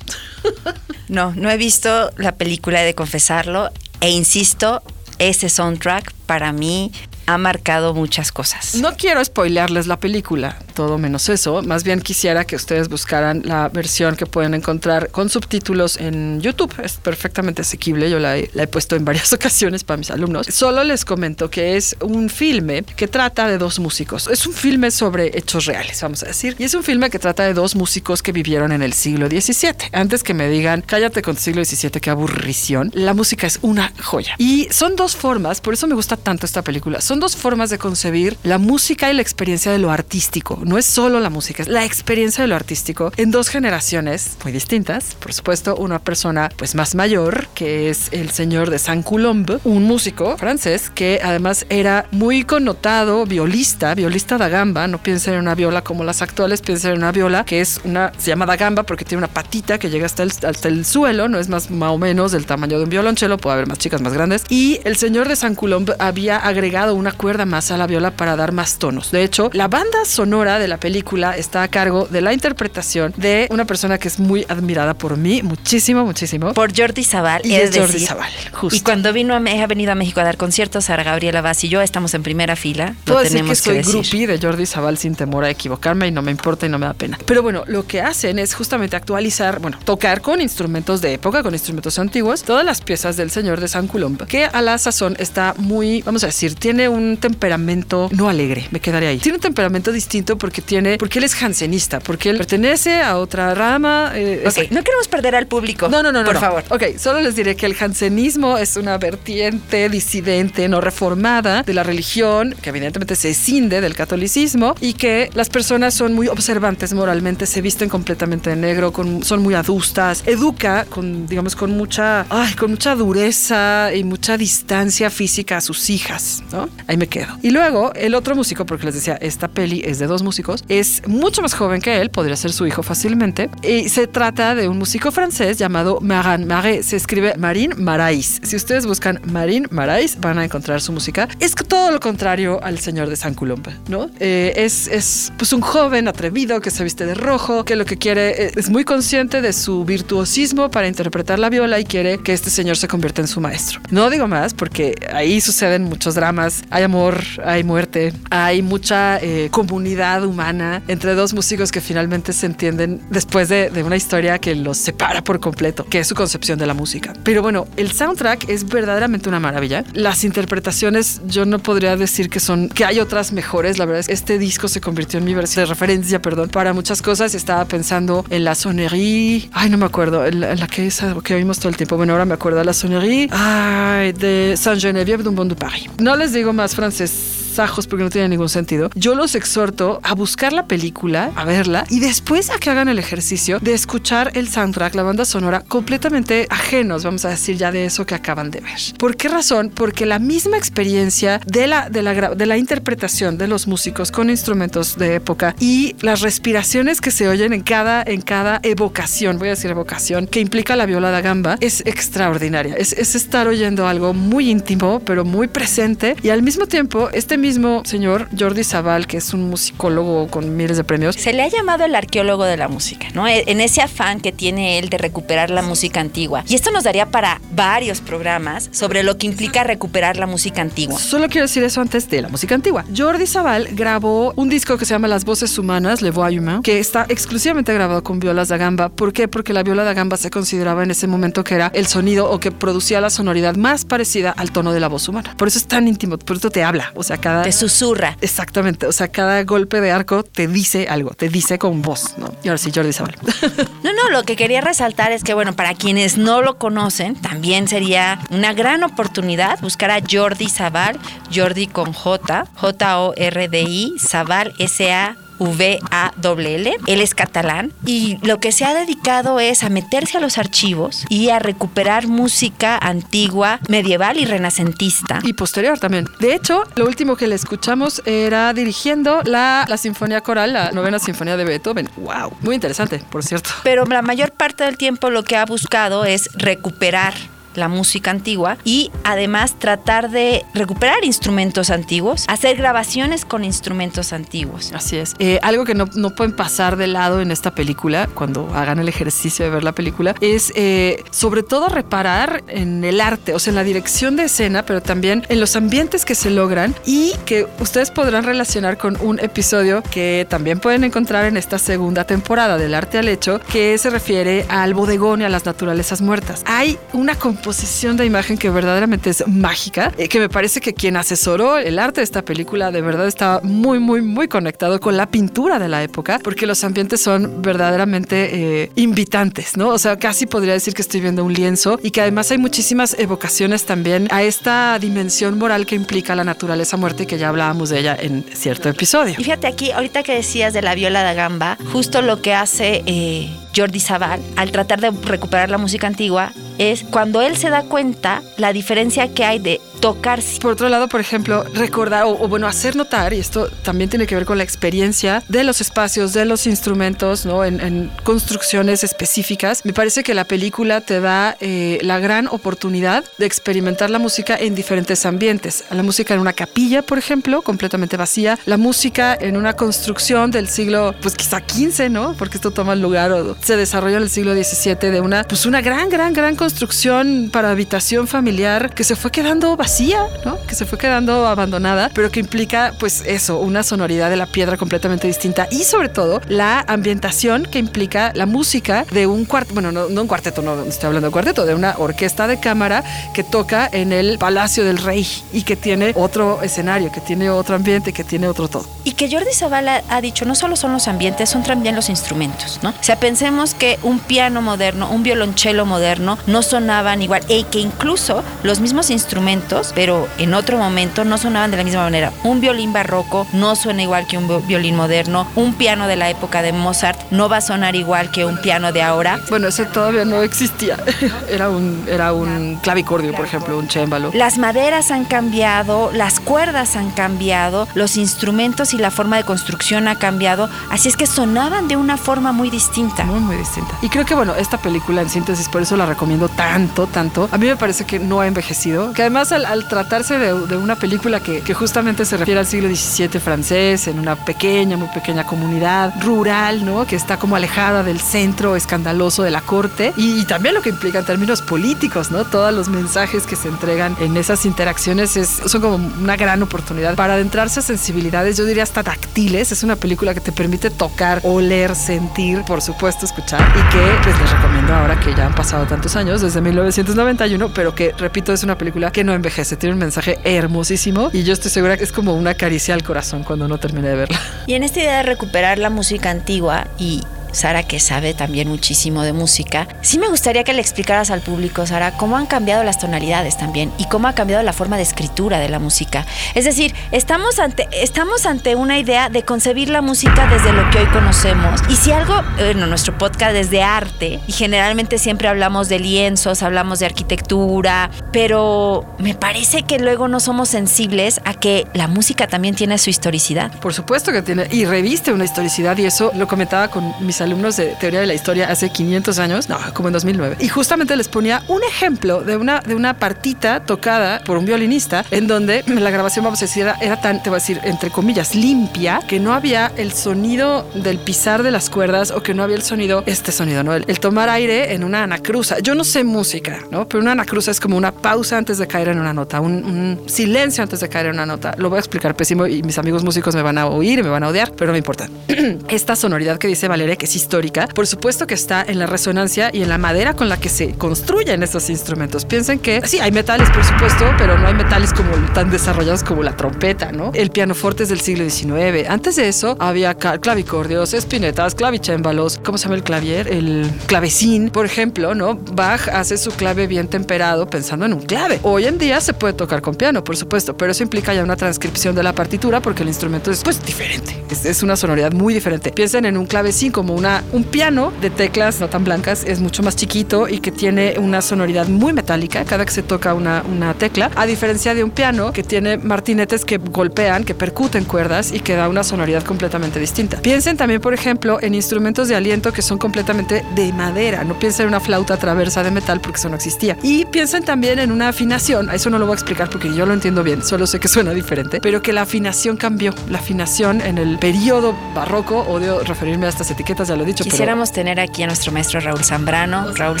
No, 1.10 1.34
no 1.34 1.50
he 1.50 1.56
visto 1.56 2.12
la 2.18 2.36
película, 2.36 2.82
de 2.82 2.94
confesarlo. 2.94 3.72
E 4.00 4.10
insisto, 4.10 4.80
ese 5.18 5.48
soundtrack 5.48 6.12
para 6.26 6.52
mí 6.52 6.92
ha 7.30 7.38
marcado 7.38 7.94
muchas 7.94 8.32
cosas. 8.32 8.74
No 8.74 8.96
quiero 8.96 9.24
spoilearles 9.24 9.86
la 9.86 9.98
película, 9.98 10.56
todo 10.74 10.98
menos 10.98 11.28
eso. 11.28 11.62
Más 11.62 11.84
bien 11.84 12.00
quisiera 12.00 12.44
que 12.44 12.56
ustedes 12.56 12.88
buscaran 12.88 13.42
la 13.44 13.68
versión 13.68 14.16
que 14.16 14.26
pueden 14.26 14.52
encontrar 14.54 15.10
con 15.10 15.28
subtítulos 15.28 15.96
en 15.96 16.40
YouTube. 16.40 16.74
Es 16.82 16.94
perfectamente 16.94 17.62
asequible. 17.62 18.10
Yo 18.10 18.18
la 18.18 18.36
he, 18.36 18.50
la 18.54 18.64
he 18.64 18.66
puesto 18.66 18.96
en 18.96 19.04
varias 19.04 19.32
ocasiones 19.40 19.84
para 19.84 19.98
mis 19.98 20.10
alumnos. 20.10 20.48
Solo 20.50 20.82
les 20.82 21.04
comento 21.04 21.50
que 21.50 21.76
es 21.76 21.96
un 22.00 22.28
filme 22.30 22.82
que 22.82 23.06
trata 23.06 23.46
de 23.46 23.58
dos 23.58 23.78
músicos. 23.78 24.26
Es 24.26 24.44
un 24.46 24.52
filme 24.52 24.90
sobre 24.90 25.38
hechos 25.38 25.66
reales, 25.66 26.02
vamos 26.02 26.24
a 26.24 26.26
decir. 26.26 26.56
Y 26.58 26.64
es 26.64 26.74
un 26.74 26.82
filme 26.82 27.10
que 27.10 27.20
trata 27.20 27.44
de 27.44 27.54
dos 27.54 27.76
músicos 27.76 28.24
que 28.24 28.32
vivieron 28.32 28.72
en 28.72 28.82
el 28.82 28.92
siglo 28.92 29.28
XVII. 29.28 29.90
Antes 29.92 30.24
que 30.24 30.34
me 30.34 30.48
digan, 30.48 30.82
cállate 30.82 31.22
con 31.22 31.36
tu 31.36 31.42
siglo 31.42 31.64
XVII, 31.64 32.00
qué 32.00 32.10
aburrición. 32.10 32.90
La 32.92 33.14
música 33.14 33.46
es 33.46 33.60
una 33.62 33.92
joya. 34.02 34.34
Y 34.38 34.66
son 34.72 34.96
dos 34.96 35.14
formas, 35.14 35.60
por 35.60 35.74
eso 35.74 35.86
me 35.86 35.94
gusta 35.94 36.16
tanto 36.16 36.44
esta 36.44 36.62
película. 36.62 37.00
Son 37.00 37.19
dos 37.20 37.36
formas 37.36 37.70
de 37.70 37.78
concebir 37.78 38.36
la 38.42 38.58
música 38.58 39.10
y 39.10 39.14
la 39.14 39.22
experiencia 39.22 39.70
de 39.72 39.78
lo 39.78 39.90
artístico. 39.90 40.58
No 40.64 40.78
es 40.78 40.86
solo 40.86 41.20
la 41.20 41.30
música, 41.30 41.62
es 41.62 41.68
la 41.68 41.84
experiencia 41.84 42.42
de 42.42 42.48
lo 42.48 42.56
artístico 42.56 43.12
en 43.16 43.30
dos 43.30 43.48
generaciones 43.48 44.36
muy 44.42 44.52
distintas. 44.52 45.14
Por 45.14 45.32
supuesto, 45.32 45.76
una 45.76 45.98
persona 45.98 46.50
pues 46.56 46.74
más 46.74 46.94
mayor, 46.94 47.48
que 47.54 47.90
es 47.90 48.08
el 48.12 48.30
señor 48.30 48.70
de 48.70 48.78
Saint-Coulombe, 48.78 49.58
un 49.64 49.84
músico 49.84 50.36
francés 50.36 50.90
que 50.90 51.20
además 51.22 51.66
era 51.68 52.06
muy 52.10 52.44
connotado 52.44 53.26
violista, 53.26 53.94
violista 53.94 54.38
da 54.38 54.48
gamba. 54.48 54.86
No 54.86 55.02
piensen 55.02 55.34
en 55.34 55.40
una 55.40 55.54
viola 55.54 55.82
como 55.82 56.04
las 56.04 56.22
actuales, 56.22 56.60
piensen 56.62 56.92
en 56.92 56.98
una 56.98 57.12
viola 57.12 57.44
que 57.44 57.60
es 57.60 57.80
una, 57.84 58.12
se 58.18 58.28
llama 58.28 58.46
da 58.46 58.56
gamba 58.56 58.82
porque 58.82 59.04
tiene 59.04 59.18
una 59.18 59.32
patita 59.32 59.78
que 59.78 59.90
llega 59.90 60.06
hasta 60.06 60.22
el, 60.22 60.30
hasta 60.30 60.68
el 60.68 60.84
suelo, 60.84 61.28
no 61.28 61.38
es 61.38 61.48
más, 61.48 61.70
más 61.70 61.90
o 61.90 61.98
menos 61.98 62.32
del 62.32 62.46
tamaño 62.46 62.78
de 62.78 62.84
un 62.84 62.90
violonchelo, 62.90 63.38
puede 63.38 63.54
haber 63.54 63.68
más 63.68 63.78
chicas 63.78 64.00
más 64.00 64.12
grandes. 64.12 64.44
Y 64.48 64.80
el 64.84 64.96
señor 64.96 65.28
de 65.28 65.36
Saint-Coulombe 65.36 65.94
había 65.98 66.38
agregado 66.38 66.94
una 67.00 67.12
cuerda 67.12 67.46
más 67.46 67.70
a 67.70 67.76
la 67.76 67.86
viola 67.86 68.10
para 68.12 68.36
dar 68.36 68.52
más 68.52 68.78
tonos. 68.78 69.10
De 69.10 69.24
hecho, 69.24 69.50
la 69.52 69.68
banda 69.68 70.04
sonora 70.04 70.58
de 70.58 70.68
la 70.68 70.78
película 70.78 71.36
está 71.36 71.62
a 71.62 71.68
cargo 71.68 72.06
de 72.06 72.20
la 72.20 72.32
interpretación 72.32 73.12
de 73.16 73.48
una 73.50 73.64
persona 73.64 73.98
que 73.98 74.08
es 74.08 74.18
muy 74.18 74.46
admirada 74.48 74.94
por 74.94 75.16
mí, 75.16 75.42
muchísimo, 75.42 76.04
muchísimo. 76.04 76.52
Por 76.54 76.76
Jordi 76.76 77.02
Zaval. 77.02 77.44
Y 77.44 77.54
es, 77.54 77.76
Jordi 77.76 78.00
Zaval, 78.00 78.30
justo. 78.52 78.76
Y 78.76 78.80
cuando 78.80 79.12
vino 79.12 79.34
a, 79.34 79.38
ha 79.38 79.66
venido 79.66 79.92
a 79.92 79.94
México 79.94 80.20
a 80.20 80.24
dar 80.24 80.36
conciertos, 80.36 80.84
Sara 80.84 81.02
Gabriela 81.02 81.40
Vaz 81.40 81.64
y 81.64 81.68
yo 81.68 81.80
estamos 81.80 82.14
en 82.14 82.22
primera 82.22 82.54
fila. 82.54 82.94
Puedo 83.04 83.18
lo 83.18 83.24
decir 83.24 83.38
tenemos 83.38 83.58
que 83.62 83.64
soy 83.64 83.76
decir. 83.78 83.92
groupie 83.94 84.26
de 84.26 84.38
Jordi 84.38 84.66
Zaval 84.66 84.98
sin 84.98 85.14
temor 85.14 85.44
a 85.44 85.50
equivocarme 85.50 86.06
y 86.06 86.10
no 86.10 86.22
me 86.22 86.30
importa 86.30 86.66
y 86.66 86.68
no 86.68 86.78
me 86.78 86.86
da 86.86 86.94
pena. 86.94 87.18
Pero 87.24 87.42
bueno, 87.42 87.64
lo 87.66 87.86
que 87.86 88.00
hacen 88.00 88.38
es 88.38 88.54
justamente 88.54 88.96
actualizar, 88.96 89.58
bueno, 89.60 89.78
tocar 89.84 90.20
con 90.20 90.40
instrumentos 90.40 91.00
de 91.00 91.14
época, 91.14 91.42
con 91.42 91.54
instrumentos 91.54 91.98
antiguos, 91.98 92.42
todas 92.42 92.64
las 92.64 92.82
piezas 92.82 93.16
del 93.16 93.30
señor 93.30 93.60
de 93.60 93.68
San 93.68 93.86
Coulombe, 93.88 94.26
que 94.26 94.44
a 94.44 94.60
la 94.60 94.76
sazón 94.78 95.16
está 95.18 95.54
muy, 95.56 96.02
vamos 96.02 96.22
a 96.24 96.26
decir, 96.26 96.54
tiene 96.54 96.88
un 96.90 97.16
temperamento 97.16 98.08
no 98.12 98.28
alegre, 98.28 98.66
me 98.70 98.80
quedaré 98.80 99.06
ahí. 99.08 99.18
Tiene 99.18 99.36
un 99.36 99.42
temperamento 99.42 99.92
distinto 99.92 100.36
porque 100.38 100.62
tiene, 100.62 100.98
porque 100.98 101.18
él 101.18 101.24
es 101.24 101.34
jansenista, 101.34 102.00
porque 102.00 102.30
él 102.30 102.36
pertenece 102.38 103.00
a 103.02 103.16
otra 103.18 103.54
rama. 103.54 104.12
Eh, 104.14 104.44
Ok, 104.46 104.58
es- 104.58 104.70
no 104.72 104.82
queremos 104.82 105.08
perder 105.08 105.34
al 105.34 105.46
público. 105.46 105.88
no, 105.88 106.02
no, 106.02 106.12
no, 106.12 106.20
no. 106.20 106.24
Por 106.26 106.34
no. 106.34 106.40
favor. 106.40 106.64
Ok, 106.70 106.84
solo 106.98 107.20
les 107.20 107.34
diré 107.36 107.56
que 107.56 107.66
el 107.66 107.74
jansenismo 107.74 108.58
es 108.58 108.76
una 108.76 108.98
vertiente 108.98 109.88
disidente, 109.88 110.68
no 110.68 110.80
reformada 110.80 111.62
de 111.62 111.74
la 111.74 111.82
religión, 111.82 112.54
que 112.62 112.70
evidentemente 112.70 113.16
se 113.16 113.30
escinde 113.30 113.80
del 113.80 113.94
catolicismo 113.94 114.74
y 114.80 114.94
que 114.94 115.30
las 115.34 115.48
personas 115.48 115.94
son 115.94 116.12
muy 116.14 116.28
observantes 116.28 116.92
moralmente, 116.92 117.46
se 117.46 117.60
visten 117.60 117.88
completamente 117.88 118.50
de 118.50 118.56
negro, 118.56 118.92
con- 118.92 119.22
son 119.24 119.42
muy 119.42 119.54
adustas, 119.54 120.22
educa 120.26 120.84
con, 120.88 121.26
digamos, 121.26 121.56
con 121.56 121.70
mucha, 121.76 122.26
ay, 122.30 122.54
con 122.54 122.70
mucha 122.72 122.94
dureza 122.94 123.90
y 123.94 124.04
mucha 124.04 124.36
distancia 124.36 125.10
física 125.10 125.58
a 125.58 125.60
sus 125.60 125.90
hijas, 125.90 126.42
¿no? 126.52 126.68
Ahí 126.86 126.96
me 126.96 127.06
quedo. 127.06 127.38
Y 127.42 127.50
luego, 127.50 127.92
el 127.94 128.14
otro 128.14 128.34
músico, 128.34 128.66
porque 128.66 128.86
les 128.86 128.94
decía, 128.94 129.16
esta 129.20 129.48
peli 129.48 129.82
es 129.84 129.98
de 129.98 130.06
dos 130.06 130.22
músicos, 130.22 130.64
es 130.68 131.02
mucho 131.06 131.42
más 131.42 131.54
joven 131.54 131.80
que 131.80 132.00
él, 132.00 132.10
podría 132.10 132.36
ser 132.36 132.52
su 132.52 132.66
hijo 132.66 132.82
fácilmente, 132.82 133.50
y 133.62 133.88
se 133.88 134.06
trata 134.06 134.54
de 134.54 134.68
un 134.68 134.78
músico 134.78 135.10
francés 135.12 135.58
llamado 135.58 135.98
Marin 136.00 136.46
Marais. 136.46 136.86
Se 136.86 136.96
escribe 136.96 137.34
Marin 137.36 137.74
Marais. 137.76 138.40
Si 138.42 138.56
ustedes 138.56 138.86
buscan 138.86 139.20
Marin 139.24 139.66
Marais, 139.70 140.18
van 140.20 140.38
a 140.38 140.44
encontrar 140.44 140.80
su 140.80 140.92
música. 140.92 141.28
Es 141.38 141.54
todo 141.54 141.90
lo 141.90 142.00
contrario 142.00 142.60
al 142.62 142.78
señor 142.78 143.08
de 143.08 143.16
San 143.16 143.34
Coulombe, 143.34 143.72
¿no? 143.88 144.10
Eh, 144.18 144.52
es, 144.56 144.86
es 144.88 145.32
pues 145.36 145.52
un 145.52 145.60
joven 145.60 146.08
atrevido 146.08 146.60
que 146.60 146.70
se 146.70 146.82
viste 146.84 147.06
de 147.06 147.14
rojo, 147.14 147.64
que 147.64 147.76
lo 147.76 147.84
que 147.84 147.96
quiere 147.96 148.46
eh, 148.46 148.52
es 148.56 148.70
muy 148.70 148.84
consciente 148.84 149.40
de 149.40 149.52
su 149.52 149.84
virtuosismo 149.84 150.70
para 150.70 150.88
interpretar 150.88 151.38
la 151.38 151.50
viola 151.50 151.78
y 151.78 151.84
quiere 151.84 152.18
que 152.18 152.32
este 152.32 152.50
señor 152.50 152.76
se 152.76 152.88
convierta 152.88 153.20
en 153.20 153.28
su 153.28 153.40
maestro. 153.40 153.80
No 153.90 154.10
digo 154.10 154.26
más 154.26 154.54
porque 154.54 154.94
ahí 155.12 155.40
suceden 155.40 155.84
muchos 155.84 156.14
dramas. 156.14 156.62
Hay 156.70 156.84
amor, 156.84 157.22
hay 157.44 157.64
muerte, 157.64 158.12
hay 158.30 158.62
mucha 158.62 159.18
eh, 159.18 159.48
comunidad 159.50 160.24
humana 160.24 160.82
entre 160.88 161.14
dos 161.14 161.34
músicos 161.34 161.72
que 161.72 161.80
finalmente 161.80 162.32
se 162.32 162.46
entienden 162.46 163.00
después 163.10 163.48
de, 163.48 163.70
de 163.70 163.82
una 163.82 163.96
historia 163.96 164.38
que 164.38 164.54
los 164.54 164.78
separa 164.78 165.22
por 165.22 165.40
completo, 165.40 165.84
que 165.84 165.98
es 165.98 166.06
su 166.06 166.14
concepción 166.14 166.58
de 166.58 166.66
la 166.66 166.74
música. 166.74 167.12
Pero 167.24 167.42
bueno, 167.42 167.66
el 167.76 167.90
soundtrack 167.90 168.48
es 168.48 168.68
verdaderamente 168.68 169.28
una 169.28 169.40
maravilla. 169.40 169.84
Las 169.94 170.22
interpretaciones, 170.24 171.20
yo 171.26 171.44
no 171.44 171.58
podría 171.58 171.96
decir 171.96 172.30
que 172.30 172.38
son, 172.38 172.68
que 172.68 172.84
hay 172.84 173.00
otras 173.00 173.32
mejores. 173.32 173.78
La 173.78 173.84
verdad 173.84 174.00
es 174.00 174.06
que 174.06 174.12
este 174.12 174.38
disco 174.38 174.68
se 174.68 174.80
convirtió 174.80 175.18
en 175.18 175.24
mi 175.24 175.34
versión 175.34 175.64
de 175.64 175.66
referencia, 175.66 176.22
perdón, 176.22 176.50
para 176.50 176.72
muchas 176.72 177.02
cosas. 177.02 177.34
Estaba 177.34 177.64
pensando 177.64 178.24
en 178.30 178.44
la 178.44 178.54
sonnerie, 178.54 179.48
ay, 179.52 179.70
no 179.70 179.76
me 179.76 179.86
acuerdo, 179.86 180.24
en 180.24 180.40
la, 180.40 180.52
en 180.52 180.60
la 180.60 180.68
que, 180.68 180.86
esa, 180.86 181.16
que 181.24 181.34
oímos 181.34 181.58
todo 181.58 181.70
el 181.70 181.76
tiempo. 181.76 181.96
Bueno, 181.96 182.12
ahora 182.12 182.26
me 182.26 182.34
acuerdo 182.34 182.62
la 182.62 182.72
sonnerie, 182.72 183.28
ay, 183.32 184.12
de 184.12 184.54
Saint-Geneviève 184.56 185.22
d'un 185.22 185.34
Bon 185.34 185.48
de 185.48 185.56
Paris. 185.56 185.88
No 185.98 186.14
les 186.14 186.32
digo 186.32 186.52
más 186.52 186.59
francés 186.68 187.39
agasajos 187.50 187.86
porque 187.86 188.04
no 188.04 188.10
tiene 188.10 188.28
ningún 188.28 188.48
sentido, 188.48 188.90
yo 188.94 189.14
los 189.14 189.34
exhorto 189.34 190.00
a 190.02 190.14
buscar 190.14 190.52
la 190.52 190.66
película, 190.66 191.32
a 191.34 191.44
verla 191.44 191.84
y 191.90 191.98
después 191.98 192.50
a 192.50 192.58
que 192.58 192.70
hagan 192.70 192.88
el 192.88 192.98
ejercicio 192.98 193.58
de 193.58 193.74
escuchar 193.74 194.30
el 194.34 194.48
soundtrack, 194.48 194.94
la 194.94 195.02
banda 195.02 195.24
sonora, 195.24 195.64
completamente 195.66 196.46
ajenos, 196.48 197.02
vamos 197.02 197.24
a 197.24 197.30
decir 197.30 197.56
ya 197.56 197.72
de 197.72 197.84
eso 197.84 198.06
que 198.06 198.14
acaban 198.14 198.50
de 198.50 198.60
ver. 198.60 198.78
¿Por 198.98 199.16
qué 199.16 199.28
razón? 199.28 199.72
Porque 199.74 200.06
la 200.06 200.18
misma 200.18 200.56
experiencia 200.56 201.40
de 201.44 201.66
la, 201.66 201.90
de 201.90 202.02
la, 202.02 202.34
de 202.34 202.46
la 202.46 202.56
interpretación 202.56 203.36
de 203.36 203.48
los 203.48 203.66
músicos 203.66 204.12
con 204.12 204.30
instrumentos 204.30 204.96
de 204.96 205.16
época 205.16 205.56
y 205.58 205.96
las 206.02 206.20
respiraciones 206.20 207.00
que 207.00 207.10
se 207.10 207.28
oyen 207.28 207.52
en 207.52 207.62
cada, 207.62 208.02
en 208.02 208.20
cada 208.20 208.60
evocación, 208.62 209.38
voy 209.38 209.48
a 209.48 209.52
decir 209.52 209.70
evocación, 209.70 210.26
que 210.26 210.40
implica 210.40 210.76
la 210.76 210.86
viola 210.86 211.10
da 211.10 211.20
gamba, 211.20 211.56
es 211.60 211.82
extraordinaria. 211.84 212.74
Es, 212.76 212.92
es 212.92 213.16
estar 213.16 213.48
oyendo 213.48 213.88
algo 213.88 214.14
muy 214.14 214.50
íntimo, 214.50 215.00
pero 215.04 215.24
muy 215.24 215.48
presente 215.48 216.14
y 216.22 216.28
al 216.28 216.42
mismo 216.42 216.66
tiempo 216.66 217.10
este 217.12 217.39
mismo 217.40 217.82
señor 217.84 218.28
Jordi 218.38 218.64
Zaval, 218.64 219.06
que 219.06 219.16
es 219.16 219.34
un 219.34 219.48
musicólogo 219.50 220.28
con 220.28 220.56
miles 220.56 220.76
de 220.76 220.84
premios, 220.84 221.16
se 221.16 221.32
le 221.32 221.42
ha 221.42 221.48
llamado 221.48 221.84
el 221.84 221.94
arqueólogo 221.94 222.44
de 222.44 222.56
la 222.56 222.68
música, 222.68 223.08
¿no? 223.14 223.26
E, 223.26 223.44
en 223.46 223.60
ese 223.60 223.82
afán 223.82 224.20
que 224.20 224.32
tiene 224.32 224.78
él 224.78 224.88
de 224.88 224.98
recuperar 224.98 225.50
la 225.50 225.62
música 225.62 226.00
antigua. 226.00 226.44
Y 226.46 226.54
esto 226.54 226.70
nos 226.70 226.84
daría 226.84 227.06
para 227.06 227.40
varios 227.52 228.00
programas 228.00 228.68
sobre 228.72 229.02
lo 229.02 229.18
que 229.18 229.26
implica 229.26 229.64
recuperar 229.64 230.16
la 230.16 230.26
música 230.26 230.60
antigua. 230.60 230.98
Solo 230.98 231.28
quiero 231.28 231.46
decir 231.46 231.62
eso 231.62 231.80
antes 231.80 232.08
de 232.08 232.22
la 232.22 232.28
música 232.28 232.54
antigua. 232.54 232.84
Jordi 232.94 233.26
Zaval 233.26 233.68
grabó 233.72 234.32
un 234.36 234.48
disco 234.48 234.76
que 234.76 234.84
se 234.84 234.94
llama 234.94 235.08
Las 235.08 235.24
voces 235.24 235.56
humanas, 235.58 236.02
Le 236.02 236.10
Voix 236.10 236.36
Humain, 236.36 236.62
que 236.62 236.78
está 236.78 237.06
exclusivamente 237.08 237.72
grabado 237.72 238.02
con 238.02 238.20
violas 238.20 238.48
da 238.48 238.56
gamba. 238.56 238.88
¿Por 238.90 239.12
qué? 239.12 239.28
Porque 239.28 239.52
la 239.52 239.62
viola 239.62 239.84
da 239.84 239.94
gamba 239.94 240.16
se 240.16 240.30
consideraba 240.30 240.82
en 240.82 240.90
ese 240.90 241.06
momento 241.06 241.42
que 241.44 241.54
era 241.54 241.70
el 241.74 241.86
sonido 241.86 242.30
o 242.30 242.38
que 242.38 242.52
producía 242.52 243.00
la 243.00 243.10
sonoridad 243.10 243.56
más 243.56 243.84
parecida 243.84 244.30
al 244.30 244.52
tono 244.52 244.72
de 244.72 244.80
la 244.80 244.88
voz 244.88 245.08
humana. 245.08 245.34
Por 245.36 245.48
eso 245.48 245.58
es 245.58 245.66
tan 245.66 245.88
íntimo, 245.88 246.18
por 246.18 246.36
eso 246.36 246.50
te 246.50 246.62
habla, 246.62 246.92
o 246.94 247.02
sea, 247.02 247.16
cada... 247.18 247.29
Te 247.42 247.52
susurra. 247.52 248.16
Exactamente, 248.20 248.86
o 248.86 248.92
sea, 248.92 249.08
cada 249.08 249.42
golpe 249.44 249.80
de 249.80 249.90
arco 249.90 250.22
te 250.22 250.46
dice 250.46 250.88
algo, 250.88 251.10
te 251.10 251.28
dice 251.28 251.58
con 251.58 251.82
voz, 251.82 252.16
¿no? 252.18 252.32
Y 252.42 252.48
ahora 252.48 252.58
sí, 252.58 252.70
Jordi 252.74 252.92
Zaval. 252.92 253.16
no, 253.82 253.92
no, 253.92 254.10
lo 254.10 254.24
que 254.24 254.36
quería 254.36 254.60
resaltar 254.60 255.12
es 255.12 255.24
que, 255.24 255.34
bueno, 255.34 255.54
para 255.54 255.74
quienes 255.74 256.18
no 256.18 256.42
lo 256.42 256.58
conocen, 256.58 257.14
también 257.14 257.68
sería 257.68 258.20
una 258.30 258.52
gran 258.52 258.82
oportunidad 258.82 259.60
buscar 259.60 259.90
a 259.90 260.00
Jordi 260.00 260.48
Zaval, 260.48 260.98
Jordi 261.34 261.66
con 261.66 261.92
J, 261.92 262.46
J-O-R-D-I, 262.54 263.94
Zaval, 263.98 264.54
S-A 264.58 265.16
V-A-L-L. 265.40 266.76
Él 266.86 267.00
es 267.00 267.14
catalán 267.14 267.72
y 267.84 268.18
lo 268.22 268.38
que 268.38 268.52
se 268.52 268.64
ha 268.64 268.74
dedicado 268.74 269.40
es 269.40 269.64
a 269.64 269.70
meterse 269.70 270.18
a 270.18 270.20
los 270.20 270.38
archivos 270.38 271.04
y 271.08 271.30
a 271.30 271.38
recuperar 271.38 272.06
música 272.06 272.78
antigua, 272.78 273.58
medieval 273.68 274.18
y 274.18 274.26
renacentista. 274.26 275.20
Y 275.22 275.32
posterior 275.32 275.78
también. 275.78 276.06
De 276.20 276.34
hecho, 276.34 276.64
lo 276.76 276.86
último 276.86 277.16
que 277.16 277.26
le 277.26 277.34
escuchamos 277.34 278.02
era 278.04 278.52
dirigiendo 278.52 279.22
la, 279.24 279.64
la 279.68 279.76
Sinfonía 279.76 280.20
Coral, 280.20 280.52
la 280.52 280.70
novena 280.72 280.98
Sinfonía 280.98 281.36
de 281.36 281.44
Beethoven. 281.44 281.88
¡Wow! 281.96 282.34
Muy 282.42 282.54
interesante, 282.54 283.02
por 283.10 283.24
cierto. 283.24 283.50
Pero 283.62 283.84
la 283.86 284.02
mayor 284.02 284.32
parte 284.32 284.64
del 284.64 284.76
tiempo 284.76 285.10
lo 285.10 285.24
que 285.24 285.36
ha 285.36 285.46
buscado 285.46 286.04
es 286.04 286.28
recuperar 286.34 287.14
la 287.54 287.68
música 287.68 288.10
antigua 288.10 288.56
y 288.64 288.90
además 289.04 289.58
tratar 289.58 290.10
de 290.10 290.44
recuperar 290.54 291.04
instrumentos 291.04 291.70
antiguos, 291.70 292.24
hacer 292.28 292.56
grabaciones 292.56 293.24
con 293.24 293.44
instrumentos 293.44 294.12
antiguos. 294.12 294.72
Así 294.72 294.96
es. 294.96 295.14
Eh, 295.18 295.38
algo 295.42 295.64
que 295.64 295.74
no, 295.74 295.86
no, 295.94 296.10
pueden 296.10 296.34
pasar 296.34 296.76
de 296.76 296.86
lado 296.86 297.20
en 297.20 297.30
esta 297.30 297.54
película, 297.54 298.08
cuando 298.14 298.48
hagan 298.54 298.78
el 298.78 298.88
ejercicio 298.88 299.44
de 299.44 299.50
ver 299.50 299.64
la 299.64 299.72
película, 299.72 300.14
es 300.20 300.52
eh, 300.54 301.02
sobre 301.10 301.42
todo 301.42 301.68
reparar 301.68 302.42
en 302.48 302.84
el 302.84 303.00
arte, 303.00 303.34
o 303.34 303.38
sea, 303.38 303.50
en 303.50 303.56
la 303.56 303.64
dirección 303.64 304.16
de 304.16 304.24
escena, 304.24 304.64
pero 304.64 304.82
también 304.82 305.24
en 305.28 305.40
los 305.40 305.56
ambientes 305.56 306.04
que 306.04 306.14
se 306.14 306.30
logran 306.30 306.74
y 306.84 307.14
que 307.24 307.46
ustedes 307.60 307.90
podrán 307.90 308.24
relacionar 308.24 308.78
con 308.78 308.96
un 309.00 309.18
episodio 309.20 309.82
que 309.90 310.26
también 310.28 310.60
pueden 310.60 310.84
encontrar 310.84 311.24
en 311.24 311.36
esta 311.36 311.58
segunda 311.58 312.04
temporada 312.04 312.58
del 312.58 312.74
arte 312.74 312.98
al 312.98 313.08
hecho, 313.08 313.40
que 313.50 313.76
se 313.78 313.90
refiere 313.90 314.46
al 314.48 314.74
bodegón 314.74 315.22
y 315.22 315.24
a 315.24 315.28
las 315.28 315.46
naturalezas 315.46 316.00
muertas. 316.00 316.42
Hay 316.46 316.78
una 316.92 317.16
composición 317.40 317.96
de 317.96 318.04
imagen 318.04 318.36
que 318.36 318.50
verdaderamente 318.50 319.08
es 319.08 319.26
mágica, 319.26 319.94
eh, 319.96 320.08
que 320.08 320.20
me 320.20 320.28
parece 320.28 320.60
que 320.60 320.74
quien 320.74 320.98
asesoró 320.98 321.56
el 321.56 321.78
arte 321.78 322.02
de 322.02 322.04
esta 322.04 322.22
película 322.22 322.70
de 322.70 322.82
verdad 322.82 323.08
está 323.08 323.40
muy, 323.42 323.78
muy, 323.78 324.02
muy 324.02 324.28
conectado 324.28 324.78
con 324.78 324.98
la 324.98 325.06
pintura 325.06 325.58
de 325.58 325.66
la 325.66 325.82
época, 325.82 326.20
porque 326.22 326.46
los 326.46 326.62
ambientes 326.64 327.00
son 327.00 327.40
verdaderamente 327.40 328.64
eh, 328.64 328.72
invitantes, 328.76 329.56
¿no? 329.56 329.70
O 329.70 329.78
sea, 329.78 329.98
casi 329.98 330.26
podría 330.26 330.52
decir 330.52 330.74
que 330.74 330.82
estoy 330.82 331.00
viendo 331.00 331.24
un 331.24 331.32
lienzo 331.32 331.80
y 331.82 331.92
que 331.92 332.02
además 332.02 332.30
hay 332.30 332.36
muchísimas 332.36 332.94
evocaciones 332.98 333.64
también 333.64 334.08
a 334.10 334.22
esta 334.22 334.78
dimensión 334.78 335.38
moral 335.38 335.64
que 335.64 335.76
implica 335.76 336.14
la 336.14 336.24
naturaleza 336.24 336.76
muerte, 336.76 337.06
que 337.06 337.16
ya 337.16 337.30
hablábamos 337.30 337.70
de 337.70 337.78
ella 337.78 337.96
en 337.98 338.22
cierto 338.34 338.68
episodio. 338.68 339.14
Y 339.16 339.24
fíjate 339.24 339.46
aquí, 339.46 339.70
ahorita 339.70 340.02
que 340.02 340.14
decías 340.14 340.52
de 340.52 340.60
la 340.60 340.74
viola 340.74 341.02
da 341.02 341.14
gamba, 341.14 341.56
justo 341.72 342.02
lo 342.02 342.20
que 342.20 342.34
hace... 342.34 342.82
Eh, 342.84 343.30
Jordi 343.54 343.80
Zaval, 343.80 344.20
al 344.36 344.52
tratar 344.52 344.80
de 344.80 344.90
recuperar 344.90 345.50
la 345.50 345.58
música 345.58 345.86
antigua, 345.86 346.32
es 346.60 346.84
cuando 346.84 347.22
él 347.22 347.38
se 347.38 347.48
da 347.48 347.62
cuenta 347.62 348.22
la 348.36 348.52
diferencia 348.52 349.08
que 349.08 349.24
hay 349.24 349.38
de 349.38 349.62
tocar. 349.80 350.20
Por 350.40 350.52
otro 350.52 350.68
lado, 350.68 350.88
por 350.88 351.00
ejemplo, 351.00 351.44
recordar 351.54 352.04
o, 352.04 352.10
o, 352.10 352.28
bueno, 352.28 352.46
hacer 352.46 352.76
notar, 352.76 353.12
y 353.12 353.18
esto 353.18 353.48
también 353.62 353.90
tiene 353.90 354.06
que 354.06 354.14
ver 354.14 354.24
con 354.24 354.38
la 354.38 354.44
experiencia 354.44 355.22
de 355.28 355.44
los 355.44 355.60
espacios, 355.60 356.12
de 356.12 356.24
los 356.24 356.46
instrumentos, 356.46 357.26
¿no? 357.26 357.44
En, 357.44 357.60
en 357.60 357.90
construcciones 358.04 358.84
específicas. 358.84 359.64
Me 359.64 359.72
parece 359.72 360.02
que 360.02 360.14
la 360.14 360.24
película 360.24 360.80
te 360.80 361.00
da 361.00 361.36
eh, 361.40 361.78
la 361.82 361.98
gran 361.98 362.28
oportunidad 362.28 363.04
de 363.18 363.26
experimentar 363.26 363.90
la 363.90 363.98
música 363.98 364.36
en 364.36 364.54
diferentes 364.54 365.06
ambientes. 365.06 365.64
La 365.70 365.82
música 365.82 366.14
en 366.14 366.20
una 366.20 366.32
capilla, 366.32 366.82
por 366.82 366.98
ejemplo, 366.98 367.42
completamente 367.42 367.96
vacía. 367.96 368.38
La 368.46 368.56
música 368.56 369.16
en 369.18 369.36
una 369.36 369.54
construcción 369.54 370.30
del 370.30 370.48
siglo, 370.48 370.94
pues 371.00 371.14
quizá 371.14 371.40
15, 371.40 371.88
¿no? 371.88 372.14
Porque 372.14 372.36
esto 372.36 372.50
toma 372.50 372.74
lugar 372.74 373.12
o 373.12 373.36
se 373.40 373.56
desarrolla 373.56 373.96
en 373.96 374.02
el 374.02 374.10
siglo 374.10 374.34
XVII 374.34 374.90
de 374.90 375.00
una, 375.00 375.24
pues 375.24 375.46
una 375.46 375.60
gran, 375.60 375.88
gran, 375.88 376.12
gran 376.12 376.36
construcción 376.36 377.30
para 377.32 377.50
habitación 377.50 378.06
familiar 378.06 378.74
que 378.74 378.84
se 378.84 378.96
fue 378.96 379.10
quedando 379.10 379.56
vacía, 379.70 380.08
¿no? 380.24 380.36
Que 380.48 380.56
se 380.56 380.66
fue 380.66 380.78
quedando 380.78 381.28
abandonada, 381.28 381.92
pero 381.94 382.10
que 382.10 382.18
implica, 382.18 382.72
pues 382.80 383.04
eso, 383.06 383.38
una 383.38 383.62
sonoridad 383.62 384.10
de 384.10 384.16
la 384.16 384.26
piedra 384.26 384.56
completamente 384.56 385.06
distinta 385.06 385.46
y 385.48 385.62
sobre 385.62 385.88
todo 385.88 386.20
la 386.26 386.64
ambientación 386.66 387.44
que 387.44 387.60
implica 387.60 388.10
la 388.16 388.26
música 388.26 388.84
de 388.90 389.06
un 389.06 389.24
cuarteto, 389.26 389.54
bueno, 389.54 389.70
no, 389.70 389.88
no 389.88 390.02
un 390.02 390.08
cuarteto, 390.08 390.42
no 390.42 390.64
estoy 390.64 390.88
hablando 390.88 391.06
de 391.06 391.12
cuarteto, 391.12 391.46
de 391.46 391.54
una 391.54 391.76
orquesta 391.78 392.26
de 392.26 392.40
cámara 392.40 392.82
que 393.14 393.22
toca 393.22 393.68
en 393.70 393.92
el 393.92 394.18
Palacio 394.18 394.64
del 394.64 394.78
Rey 394.78 395.06
y 395.32 395.44
que 395.44 395.54
tiene 395.54 395.92
otro 395.94 396.42
escenario, 396.42 396.90
que 396.90 397.00
tiene 397.00 397.30
otro 397.30 397.54
ambiente, 397.54 397.92
que 397.92 398.02
tiene 398.02 398.26
otro 398.26 398.48
todo. 398.48 398.66
Y 398.82 398.94
que 398.94 399.08
Jordi 399.08 399.32
Zavala 399.32 399.84
ha 399.88 400.00
dicho, 400.00 400.24
no 400.24 400.34
solo 400.34 400.56
son 400.56 400.72
los 400.72 400.88
ambientes, 400.88 401.30
son 401.30 401.44
también 401.44 401.76
los 401.76 401.90
instrumentos, 401.90 402.58
¿no? 402.64 402.70
O 402.70 402.82
sea, 402.82 402.96
pensemos 402.96 403.54
que 403.54 403.78
un 403.84 404.00
piano 404.00 404.42
moderno, 404.42 404.90
un 404.90 405.04
violonchelo 405.04 405.64
moderno 405.64 406.18
no 406.26 406.42
sonaban 406.42 407.02
igual, 407.02 407.22
y 407.28 407.44
que 407.44 407.60
incluso 407.60 408.24
los 408.42 408.58
mismos 408.58 408.90
instrumentos, 408.90 409.59
pero 409.74 410.08
en 410.18 410.34
otro 410.34 410.58
momento 410.58 411.04
no 411.04 411.18
sonaban 411.18 411.50
de 411.50 411.56
la 411.56 411.64
misma 411.64 411.82
manera. 411.82 412.12
Un 412.24 412.40
violín 412.40 412.72
barroco 412.72 413.26
no 413.32 413.56
suena 413.56 413.82
igual 413.82 414.06
que 414.06 414.18
un 414.18 414.46
violín 414.46 414.76
moderno, 414.76 415.26
un 415.36 415.54
piano 415.54 415.86
de 415.86 415.96
la 415.96 416.10
época 416.10 416.42
de 416.42 416.52
Mozart 416.52 416.98
no 417.10 417.28
va 417.28 417.38
a 417.38 417.40
sonar 417.40 417.76
igual 417.76 418.10
que 418.10 418.24
un 418.24 418.38
piano 418.38 418.72
de 418.72 418.82
ahora. 418.82 419.20
Bueno, 419.28 419.48
ese 419.48 419.66
todavía 419.66 420.04
no 420.04 420.22
existía. 420.22 420.76
Era 421.28 421.48
un, 421.48 421.84
era 421.88 422.12
un 422.12 422.56
clavicordio, 422.62 423.12
por 423.12 423.24
ejemplo, 423.24 423.56
un 423.56 423.68
chémbalo. 423.68 424.10
Las 424.12 424.38
maderas 424.38 424.90
han 424.90 425.04
cambiado, 425.04 425.90
las 425.92 426.18
cuerdas 426.20 426.76
han 426.76 426.90
cambiado, 426.90 427.68
los 427.74 427.96
instrumentos 427.96 428.74
y 428.74 428.78
la 428.78 428.90
forma 428.90 429.16
de 429.16 429.24
construcción 429.24 429.88
ha 429.88 429.96
cambiado, 429.96 430.48
así 430.70 430.88
es 430.88 430.96
que 430.96 431.06
sonaban 431.06 431.68
de 431.68 431.76
una 431.76 431.96
forma 431.96 432.32
muy 432.32 432.50
distinta. 432.50 433.04
Muy, 433.04 433.20
muy 433.20 433.36
distinta. 433.36 433.74
Y 433.82 433.88
creo 433.88 434.04
que, 434.04 434.14
bueno, 434.14 434.34
esta 434.34 434.58
película 434.58 435.02
en 435.02 435.08
síntesis, 435.08 435.48
por 435.48 435.62
eso 435.62 435.76
la 435.76 435.86
recomiendo 435.86 436.28
tanto, 436.28 436.86
tanto. 436.86 437.28
A 437.30 437.38
mí 437.38 437.46
me 437.46 437.56
parece 437.56 437.84
que 437.84 437.98
no 437.98 438.20
ha 438.20 438.26
envejecido. 438.26 438.92
Que 438.92 439.02
además, 439.02 439.32
al, 439.32 439.46
al 439.50 439.66
tratarse 439.66 440.18
de, 440.18 440.56
una 440.56 440.76
película 440.76 441.20
que, 441.20 441.42
justamente 441.54 442.04
se 442.04 442.16
refiere 442.16 442.38
al 442.38 442.46
siglo 442.46 442.68
XVII 442.68 443.20
francés, 443.20 443.88
en 443.88 443.98
una 443.98 444.16
pequeña, 444.16 444.76
muy 444.76 444.88
pequeña 444.88 445.24
comunidad 445.24 445.92
rural, 446.02 446.64
¿no? 446.64 446.86
Que 446.86 446.94
está 446.94 447.18
como 447.18 447.34
alejada 447.36 447.82
del 447.82 448.00
centro 448.00 448.54
escandaloso 448.54 449.22
de 449.22 449.30
la 449.30 449.40
corte. 449.40 449.92
Y, 449.96 450.24
también 450.24 450.54
lo 450.54 450.62
que 450.62 450.70
implica 450.70 451.00
en 451.00 451.04
términos 451.04 451.42
políticos, 451.42 452.10
¿no? 452.10 452.24
Todos 452.24 452.54
los 452.54 452.68
mensajes 452.68 453.26
que 453.26 453.34
se 453.34 453.48
entregan 453.48 453.96
en 454.00 454.16
esas 454.16 454.46
interacciones 454.46 455.16
es, 455.16 455.28
son 455.28 455.60
como 455.60 455.76
una 455.76 456.16
gran 456.16 456.42
oportunidad 456.42 456.94
para 456.94 457.14
adentrarse 457.14 457.60
a 457.60 457.62
sensibilidades, 457.62 458.36
yo 458.36 458.44
diría 458.44 458.62
hasta 458.62 458.84
táctiles. 458.84 459.50
Es 459.50 459.64
una 459.64 459.76
película 459.76 460.14
que 460.14 460.20
te 460.20 460.32
permite 460.32 460.70
tocar, 460.70 461.20
oler, 461.24 461.74
sentir, 461.74 462.42
por 462.44 462.62
supuesto, 462.62 463.04
escuchar 463.04 463.40
y 463.40 463.72
que 463.72 463.82
pues 464.04 464.18
les 464.20 464.30
recomiendo 464.30 464.69
que 465.00 465.14
ya 465.14 465.26
han 465.26 465.34
pasado 465.34 465.66
tantos 465.66 465.96
años, 465.96 466.20
desde 466.20 466.40
1991, 466.40 467.52
pero 467.54 467.74
que, 467.74 467.94
repito, 467.96 468.32
es 468.32 468.42
una 468.42 468.58
película 468.58 468.92
que 468.92 469.02
no 469.02 469.14
envejece, 469.14 469.56
tiene 469.56 469.72
un 469.72 469.78
mensaje 469.78 470.18
hermosísimo 470.24 471.10
y 471.12 471.22
yo 471.22 471.32
estoy 471.32 471.50
segura 471.50 471.76
que 471.76 471.84
es 471.84 471.92
como 471.92 472.14
una 472.14 472.34
caricia 472.34 472.74
al 472.74 472.82
corazón 472.82 473.24
cuando 473.24 473.46
uno 473.46 473.58
termine 473.58 473.88
de 473.88 473.96
verla. 473.96 474.20
Y 474.46 474.54
en 474.54 474.62
esta 474.62 474.80
idea 474.80 474.98
de 474.98 475.02
recuperar 475.04 475.58
la 475.58 475.70
música 475.70 476.10
antigua 476.10 476.66
y 476.78 477.02
Sara 477.32 477.62
que 477.62 477.80
sabe 477.80 478.14
también 478.14 478.48
muchísimo 478.48 479.02
de 479.02 479.12
música, 479.12 479.68
sí 479.82 479.98
me 479.98 480.08
gustaría 480.08 480.44
que 480.44 480.52
le 480.52 480.60
explicaras 480.60 481.10
al 481.10 481.20
público, 481.20 481.66
Sara, 481.66 481.92
cómo 481.92 482.16
han 482.16 482.26
cambiado 482.26 482.64
las 482.64 482.78
tonalidades 482.78 483.36
también 483.36 483.72
y 483.78 483.84
cómo 483.86 484.08
ha 484.08 484.14
cambiado 484.14 484.42
la 484.42 484.52
forma 484.52 484.76
de 484.76 484.82
escritura 484.82 485.38
de 485.38 485.48
la 485.48 485.58
música. 485.58 486.06
Es 486.34 486.44
decir, 486.44 486.74
estamos 486.90 487.38
ante, 487.38 487.68
estamos 487.72 488.26
ante 488.26 488.54
una 488.54 488.78
idea 488.78 489.08
de 489.08 489.22
concebir 489.22 489.68
la 489.68 489.82
música 489.82 490.26
desde 490.26 490.52
lo 490.52 490.68
que 490.70 490.78
hoy 490.78 490.86
conocemos. 490.86 491.60
Y 491.68 491.76
si 491.76 491.92
algo, 491.92 492.22
bueno, 492.36 492.66
nuestro 492.66 492.96
podcast 492.96 493.34
es 493.36 493.50
de 493.50 493.62
arte 493.62 494.20
y 494.26 494.32
generalmente 494.32 494.98
siempre 494.98 495.28
hablamos 495.28 495.68
de 495.68 495.78
lienzos, 495.78 496.42
hablamos 496.42 496.78
de 496.78 496.86
arquitectura, 496.86 497.90
pero 498.12 498.84
me 498.98 499.14
parece 499.14 499.62
que 499.62 499.78
luego 499.78 500.08
no 500.08 500.20
somos 500.20 500.48
sensibles 500.48 501.20
a 501.24 501.34
que 501.34 501.66
la 501.74 501.88
música 501.88 502.26
también 502.26 502.54
tiene 502.54 502.78
su 502.78 502.90
historicidad. 502.90 503.52
Por 503.60 503.74
supuesto 503.74 504.12
que 504.12 504.22
tiene, 504.22 504.48
y 504.50 504.64
reviste 504.64 505.12
una 505.12 505.24
historicidad, 505.24 505.76
y 505.78 505.86
eso 505.86 506.10
lo 506.14 506.26
comentaba 506.26 506.68
con 506.68 506.94
mis 507.00 507.19
alumnos 507.20 507.56
de 507.56 507.76
teoría 507.80 508.00
de 508.00 508.06
la 508.06 508.14
historia 508.14 508.50
hace 508.50 508.70
500 508.70 509.18
años, 509.18 509.48
no, 509.48 509.58
como 509.74 509.88
en 509.88 509.92
2009. 509.94 510.36
Y 510.40 510.48
justamente 510.48 510.96
les 510.96 511.08
ponía 511.08 511.42
un 511.48 511.62
ejemplo 511.62 512.22
de 512.22 512.36
una, 512.36 512.60
de 512.60 512.74
una 512.74 512.98
partita 512.98 513.60
tocada 513.60 514.22
por 514.24 514.38
un 514.38 514.44
violinista, 514.44 515.04
en 515.10 515.26
donde 515.26 515.62
la 515.66 515.90
grabación, 515.90 516.24
vamos 516.24 516.42
a 516.42 516.46
decir, 516.46 516.62
era, 516.62 516.76
era 516.80 517.00
tan, 517.00 517.22
te 517.22 517.30
voy 517.30 517.36
a 517.36 517.40
decir, 517.40 517.60
entre 517.64 517.90
comillas, 517.90 518.34
limpia, 518.34 519.00
que 519.06 519.20
no 519.20 519.32
había 519.32 519.72
el 519.76 519.92
sonido 519.92 520.68
del 520.74 520.98
pisar 520.98 521.42
de 521.42 521.50
las 521.50 521.70
cuerdas 521.70 522.10
o 522.10 522.22
que 522.22 522.34
no 522.34 522.42
había 522.42 522.56
el 522.56 522.62
sonido, 522.62 523.02
este 523.06 523.32
sonido, 523.32 523.62
¿no? 523.62 523.74
El, 523.74 523.84
el 523.86 524.00
tomar 524.00 524.28
aire 524.28 524.74
en 524.74 524.84
una 524.84 525.02
anacruza. 525.02 525.58
Yo 525.60 525.74
no 525.74 525.84
sé 525.84 526.04
música, 526.04 526.64
¿no? 526.70 526.88
Pero 526.88 527.02
una 527.02 527.12
anacruza 527.12 527.50
es 527.50 527.60
como 527.60 527.76
una 527.76 527.92
pausa 527.92 528.38
antes 528.38 528.58
de 528.58 528.66
caer 528.66 528.88
en 528.88 529.00
una 529.00 529.12
nota, 529.12 529.40
un, 529.40 529.64
un 529.64 530.08
silencio 530.08 530.62
antes 530.62 530.80
de 530.80 530.88
caer 530.88 531.06
en 531.06 531.14
una 531.14 531.26
nota. 531.26 531.54
Lo 531.58 531.68
voy 531.68 531.76
a 531.76 531.80
explicar 531.80 532.14
pésimo 532.14 532.46
y 532.46 532.62
mis 532.62 532.78
amigos 532.78 533.04
músicos 533.04 533.34
me 533.34 533.42
van 533.42 533.58
a 533.58 533.66
oír 533.66 533.98
y 533.98 534.02
me 534.02 534.08
van 534.08 534.22
a 534.24 534.28
odiar, 534.28 534.52
pero 534.52 534.68
no 534.68 534.72
me 534.72 534.78
importa. 534.78 535.08
Esta 535.68 535.96
sonoridad 535.96 536.38
que 536.38 536.48
dice 536.48 536.68
Valeria, 536.68 536.96
que 536.96 537.06
es 537.10 537.16
histórica, 537.16 537.66
por 537.66 537.86
supuesto 537.86 538.26
que 538.26 538.34
está 538.34 538.64
en 538.66 538.78
la 538.78 538.86
resonancia 538.86 539.50
y 539.52 539.62
en 539.62 539.68
la 539.68 539.78
madera 539.78 540.14
con 540.14 540.28
la 540.28 540.38
que 540.38 540.48
se 540.48 540.74
construyen 540.74 541.42
estos 541.42 541.68
instrumentos. 541.68 542.24
Piensen 542.24 542.58
que 542.60 542.86
sí, 542.86 543.00
hay 543.00 543.10
metales, 543.10 543.50
por 543.50 543.64
supuesto, 543.64 544.04
pero 544.16 544.38
no 544.38 544.46
hay 544.46 544.54
metales 544.54 544.92
como 544.92 545.10
tan 545.32 545.50
desarrollados 545.50 546.04
como 546.04 546.22
la 546.22 546.36
trompeta, 546.36 546.92
¿no? 546.92 547.10
El 547.14 547.30
pianoforte 547.30 547.82
es 547.82 547.88
del 547.88 548.00
siglo 548.00 548.28
XIX. 548.28 548.88
Antes 548.88 549.16
de 549.16 549.28
eso 549.28 549.56
había 549.58 549.94
clavicordios, 549.94 550.94
espinetas, 550.94 551.54
clavicémbalos, 551.54 552.40
¿cómo 552.44 552.58
se 552.58 552.64
llama 552.64 552.76
el 552.76 552.84
clavier? 552.84 553.28
El 553.28 553.68
clavecín, 553.86 554.50
por 554.50 554.64
ejemplo, 554.64 555.14
¿no? 555.14 555.34
Bach 555.34 555.88
hace 555.88 556.16
su 556.16 556.30
clave 556.30 556.66
bien 556.66 556.86
temperado 556.88 557.48
pensando 557.48 557.86
en 557.86 557.92
un 557.92 558.02
clave. 558.02 558.38
Hoy 558.42 558.66
en 558.66 558.78
día 558.78 559.00
se 559.00 559.14
puede 559.14 559.34
tocar 559.34 559.62
con 559.62 559.74
piano, 559.74 560.04
por 560.04 560.16
supuesto, 560.16 560.56
pero 560.56 560.70
eso 560.70 560.84
implica 560.84 561.12
ya 561.12 561.24
una 561.24 561.36
transcripción 561.36 561.94
de 561.94 562.04
la 562.04 562.12
partitura 562.12 562.60
porque 562.60 562.82
el 562.82 562.88
instrumento 562.88 563.30
es 563.32 563.42
pues 563.42 563.64
diferente. 563.64 564.22
Es, 564.30 564.44
es 564.44 564.62
una 564.62 564.76
sonoridad 564.76 565.12
muy 565.12 565.34
diferente. 565.34 565.72
Piensen 565.72 566.04
en 566.04 566.16
un 566.16 566.26
clavecín 566.26 566.70
como 566.70 566.99
una, 567.00 567.24
un 567.32 567.44
piano 567.44 567.92
de 568.00 568.10
teclas 568.10 568.60
no 568.60 568.68
tan 568.68 568.84
blancas, 568.84 569.24
es 569.24 569.40
mucho 569.40 569.62
más 569.62 569.74
chiquito 569.74 570.28
y 570.28 570.38
que 570.38 570.52
tiene 570.52 570.96
una 570.98 571.22
sonoridad 571.22 571.66
muy 571.66 571.92
metálica 571.92 572.44
cada 572.44 572.66
que 572.66 572.72
se 572.72 572.82
toca 572.82 573.14
una, 573.14 573.42
una 573.50 573.74
tecla, 573.74 574.10
a 574.14 574.26
diferencia 574.26 574.74
de 574.74 574.84
un 574.84 574.90
piano 574.90 575.32
que 575.32 575.42
tiene 575.42 575.78
martinetes 575.78 576.44
que 576.44 576.58
golpean, 576.58 577.24
que 577.24 577.34
percuten 577.34 577.84
cuerdas 577.84 578.32
y 578.32 578.40
que 578.40 578.54
da 578.54 578.68
una 578.68 578.84
sonoridad 578.84 579.24
completamente 579.24 579.80
distinta. 579.80 580.18
Piensen 580.18 580.58
también, 580.58 580.80
por 580.80 580.92
ejemplo, 580.92 581.38
en 581.40 581.54
instrumentos 581.54 582.08
de 582.08 582.16
aliento 582.16 582.52
que 582.52 582.60
son 582.60 582.76
completamente 582.76 583.44
de 583.54 583.72
madera. 583.72 584.22
No 584.24 584.38
piensen 584.38 584.64
en 584.64 584.68
una 584.68 584.80
flauta 584.80 585.16
traversa 585.16 585.62
de 585.62 585.70
metal 585.70 586.00
porque 586.00 586.18
eso 586.18 586.28
no 586.28 586.36
existía. 586.36 586.76
Y 586.82 587.06
piensen 587.06 587.44
también 587.44 587.78
en 587.78 587.90
una 587.92 588.08
afinación. 588.08 588.70
Eso 588.70 588.90
no 588.90 588.98
lo 588.98 589.06
voy 589.06 589.14
a 589.14 589.16
explicar 589.16 589.48
porque 589.48 589.74
yo 589.74 589.86
lo 589.86 589.94
entiendo 589.94 590.22
bien, 590.22 590.42
solo 590.42 590.66
sé 590.66 590.78
que 590.78 590.88
suena 590.88 591.12
diferente, 591.12 591.60
pero 591.62 591.80
que 591.80 591.94
la 591.94 592.02
afinación 592.02 592.58
cambió. 592.58 592.94
La 593.08 593.18
afinación 593.18 593.80
en 593.80 593.96
el 593.96 594.18
periodo 594.18 594.74
barroco, 594.94 595.40
odio 595.48 595.80
referirme 595.80 596.26
a 596.26 596.28
estas 596.28 596.50
etiquetas, 596.50 596.89
ya 596.90 596.96
lo 596.96 597.04
he 597.04 597.06
dicho. 597.06 597.24
Quisiéramos 597.24 597.70
pero... 597.70 597.82
tener 597.82 598.00
aquí 598.00 598.22
a 598.22 598.26
nuestro 598.26 598.52
maestro 598.52 598.80
Raúl 598.80 599.04
Zambrano. 599.04 599.72
Raúl 599.74 600.00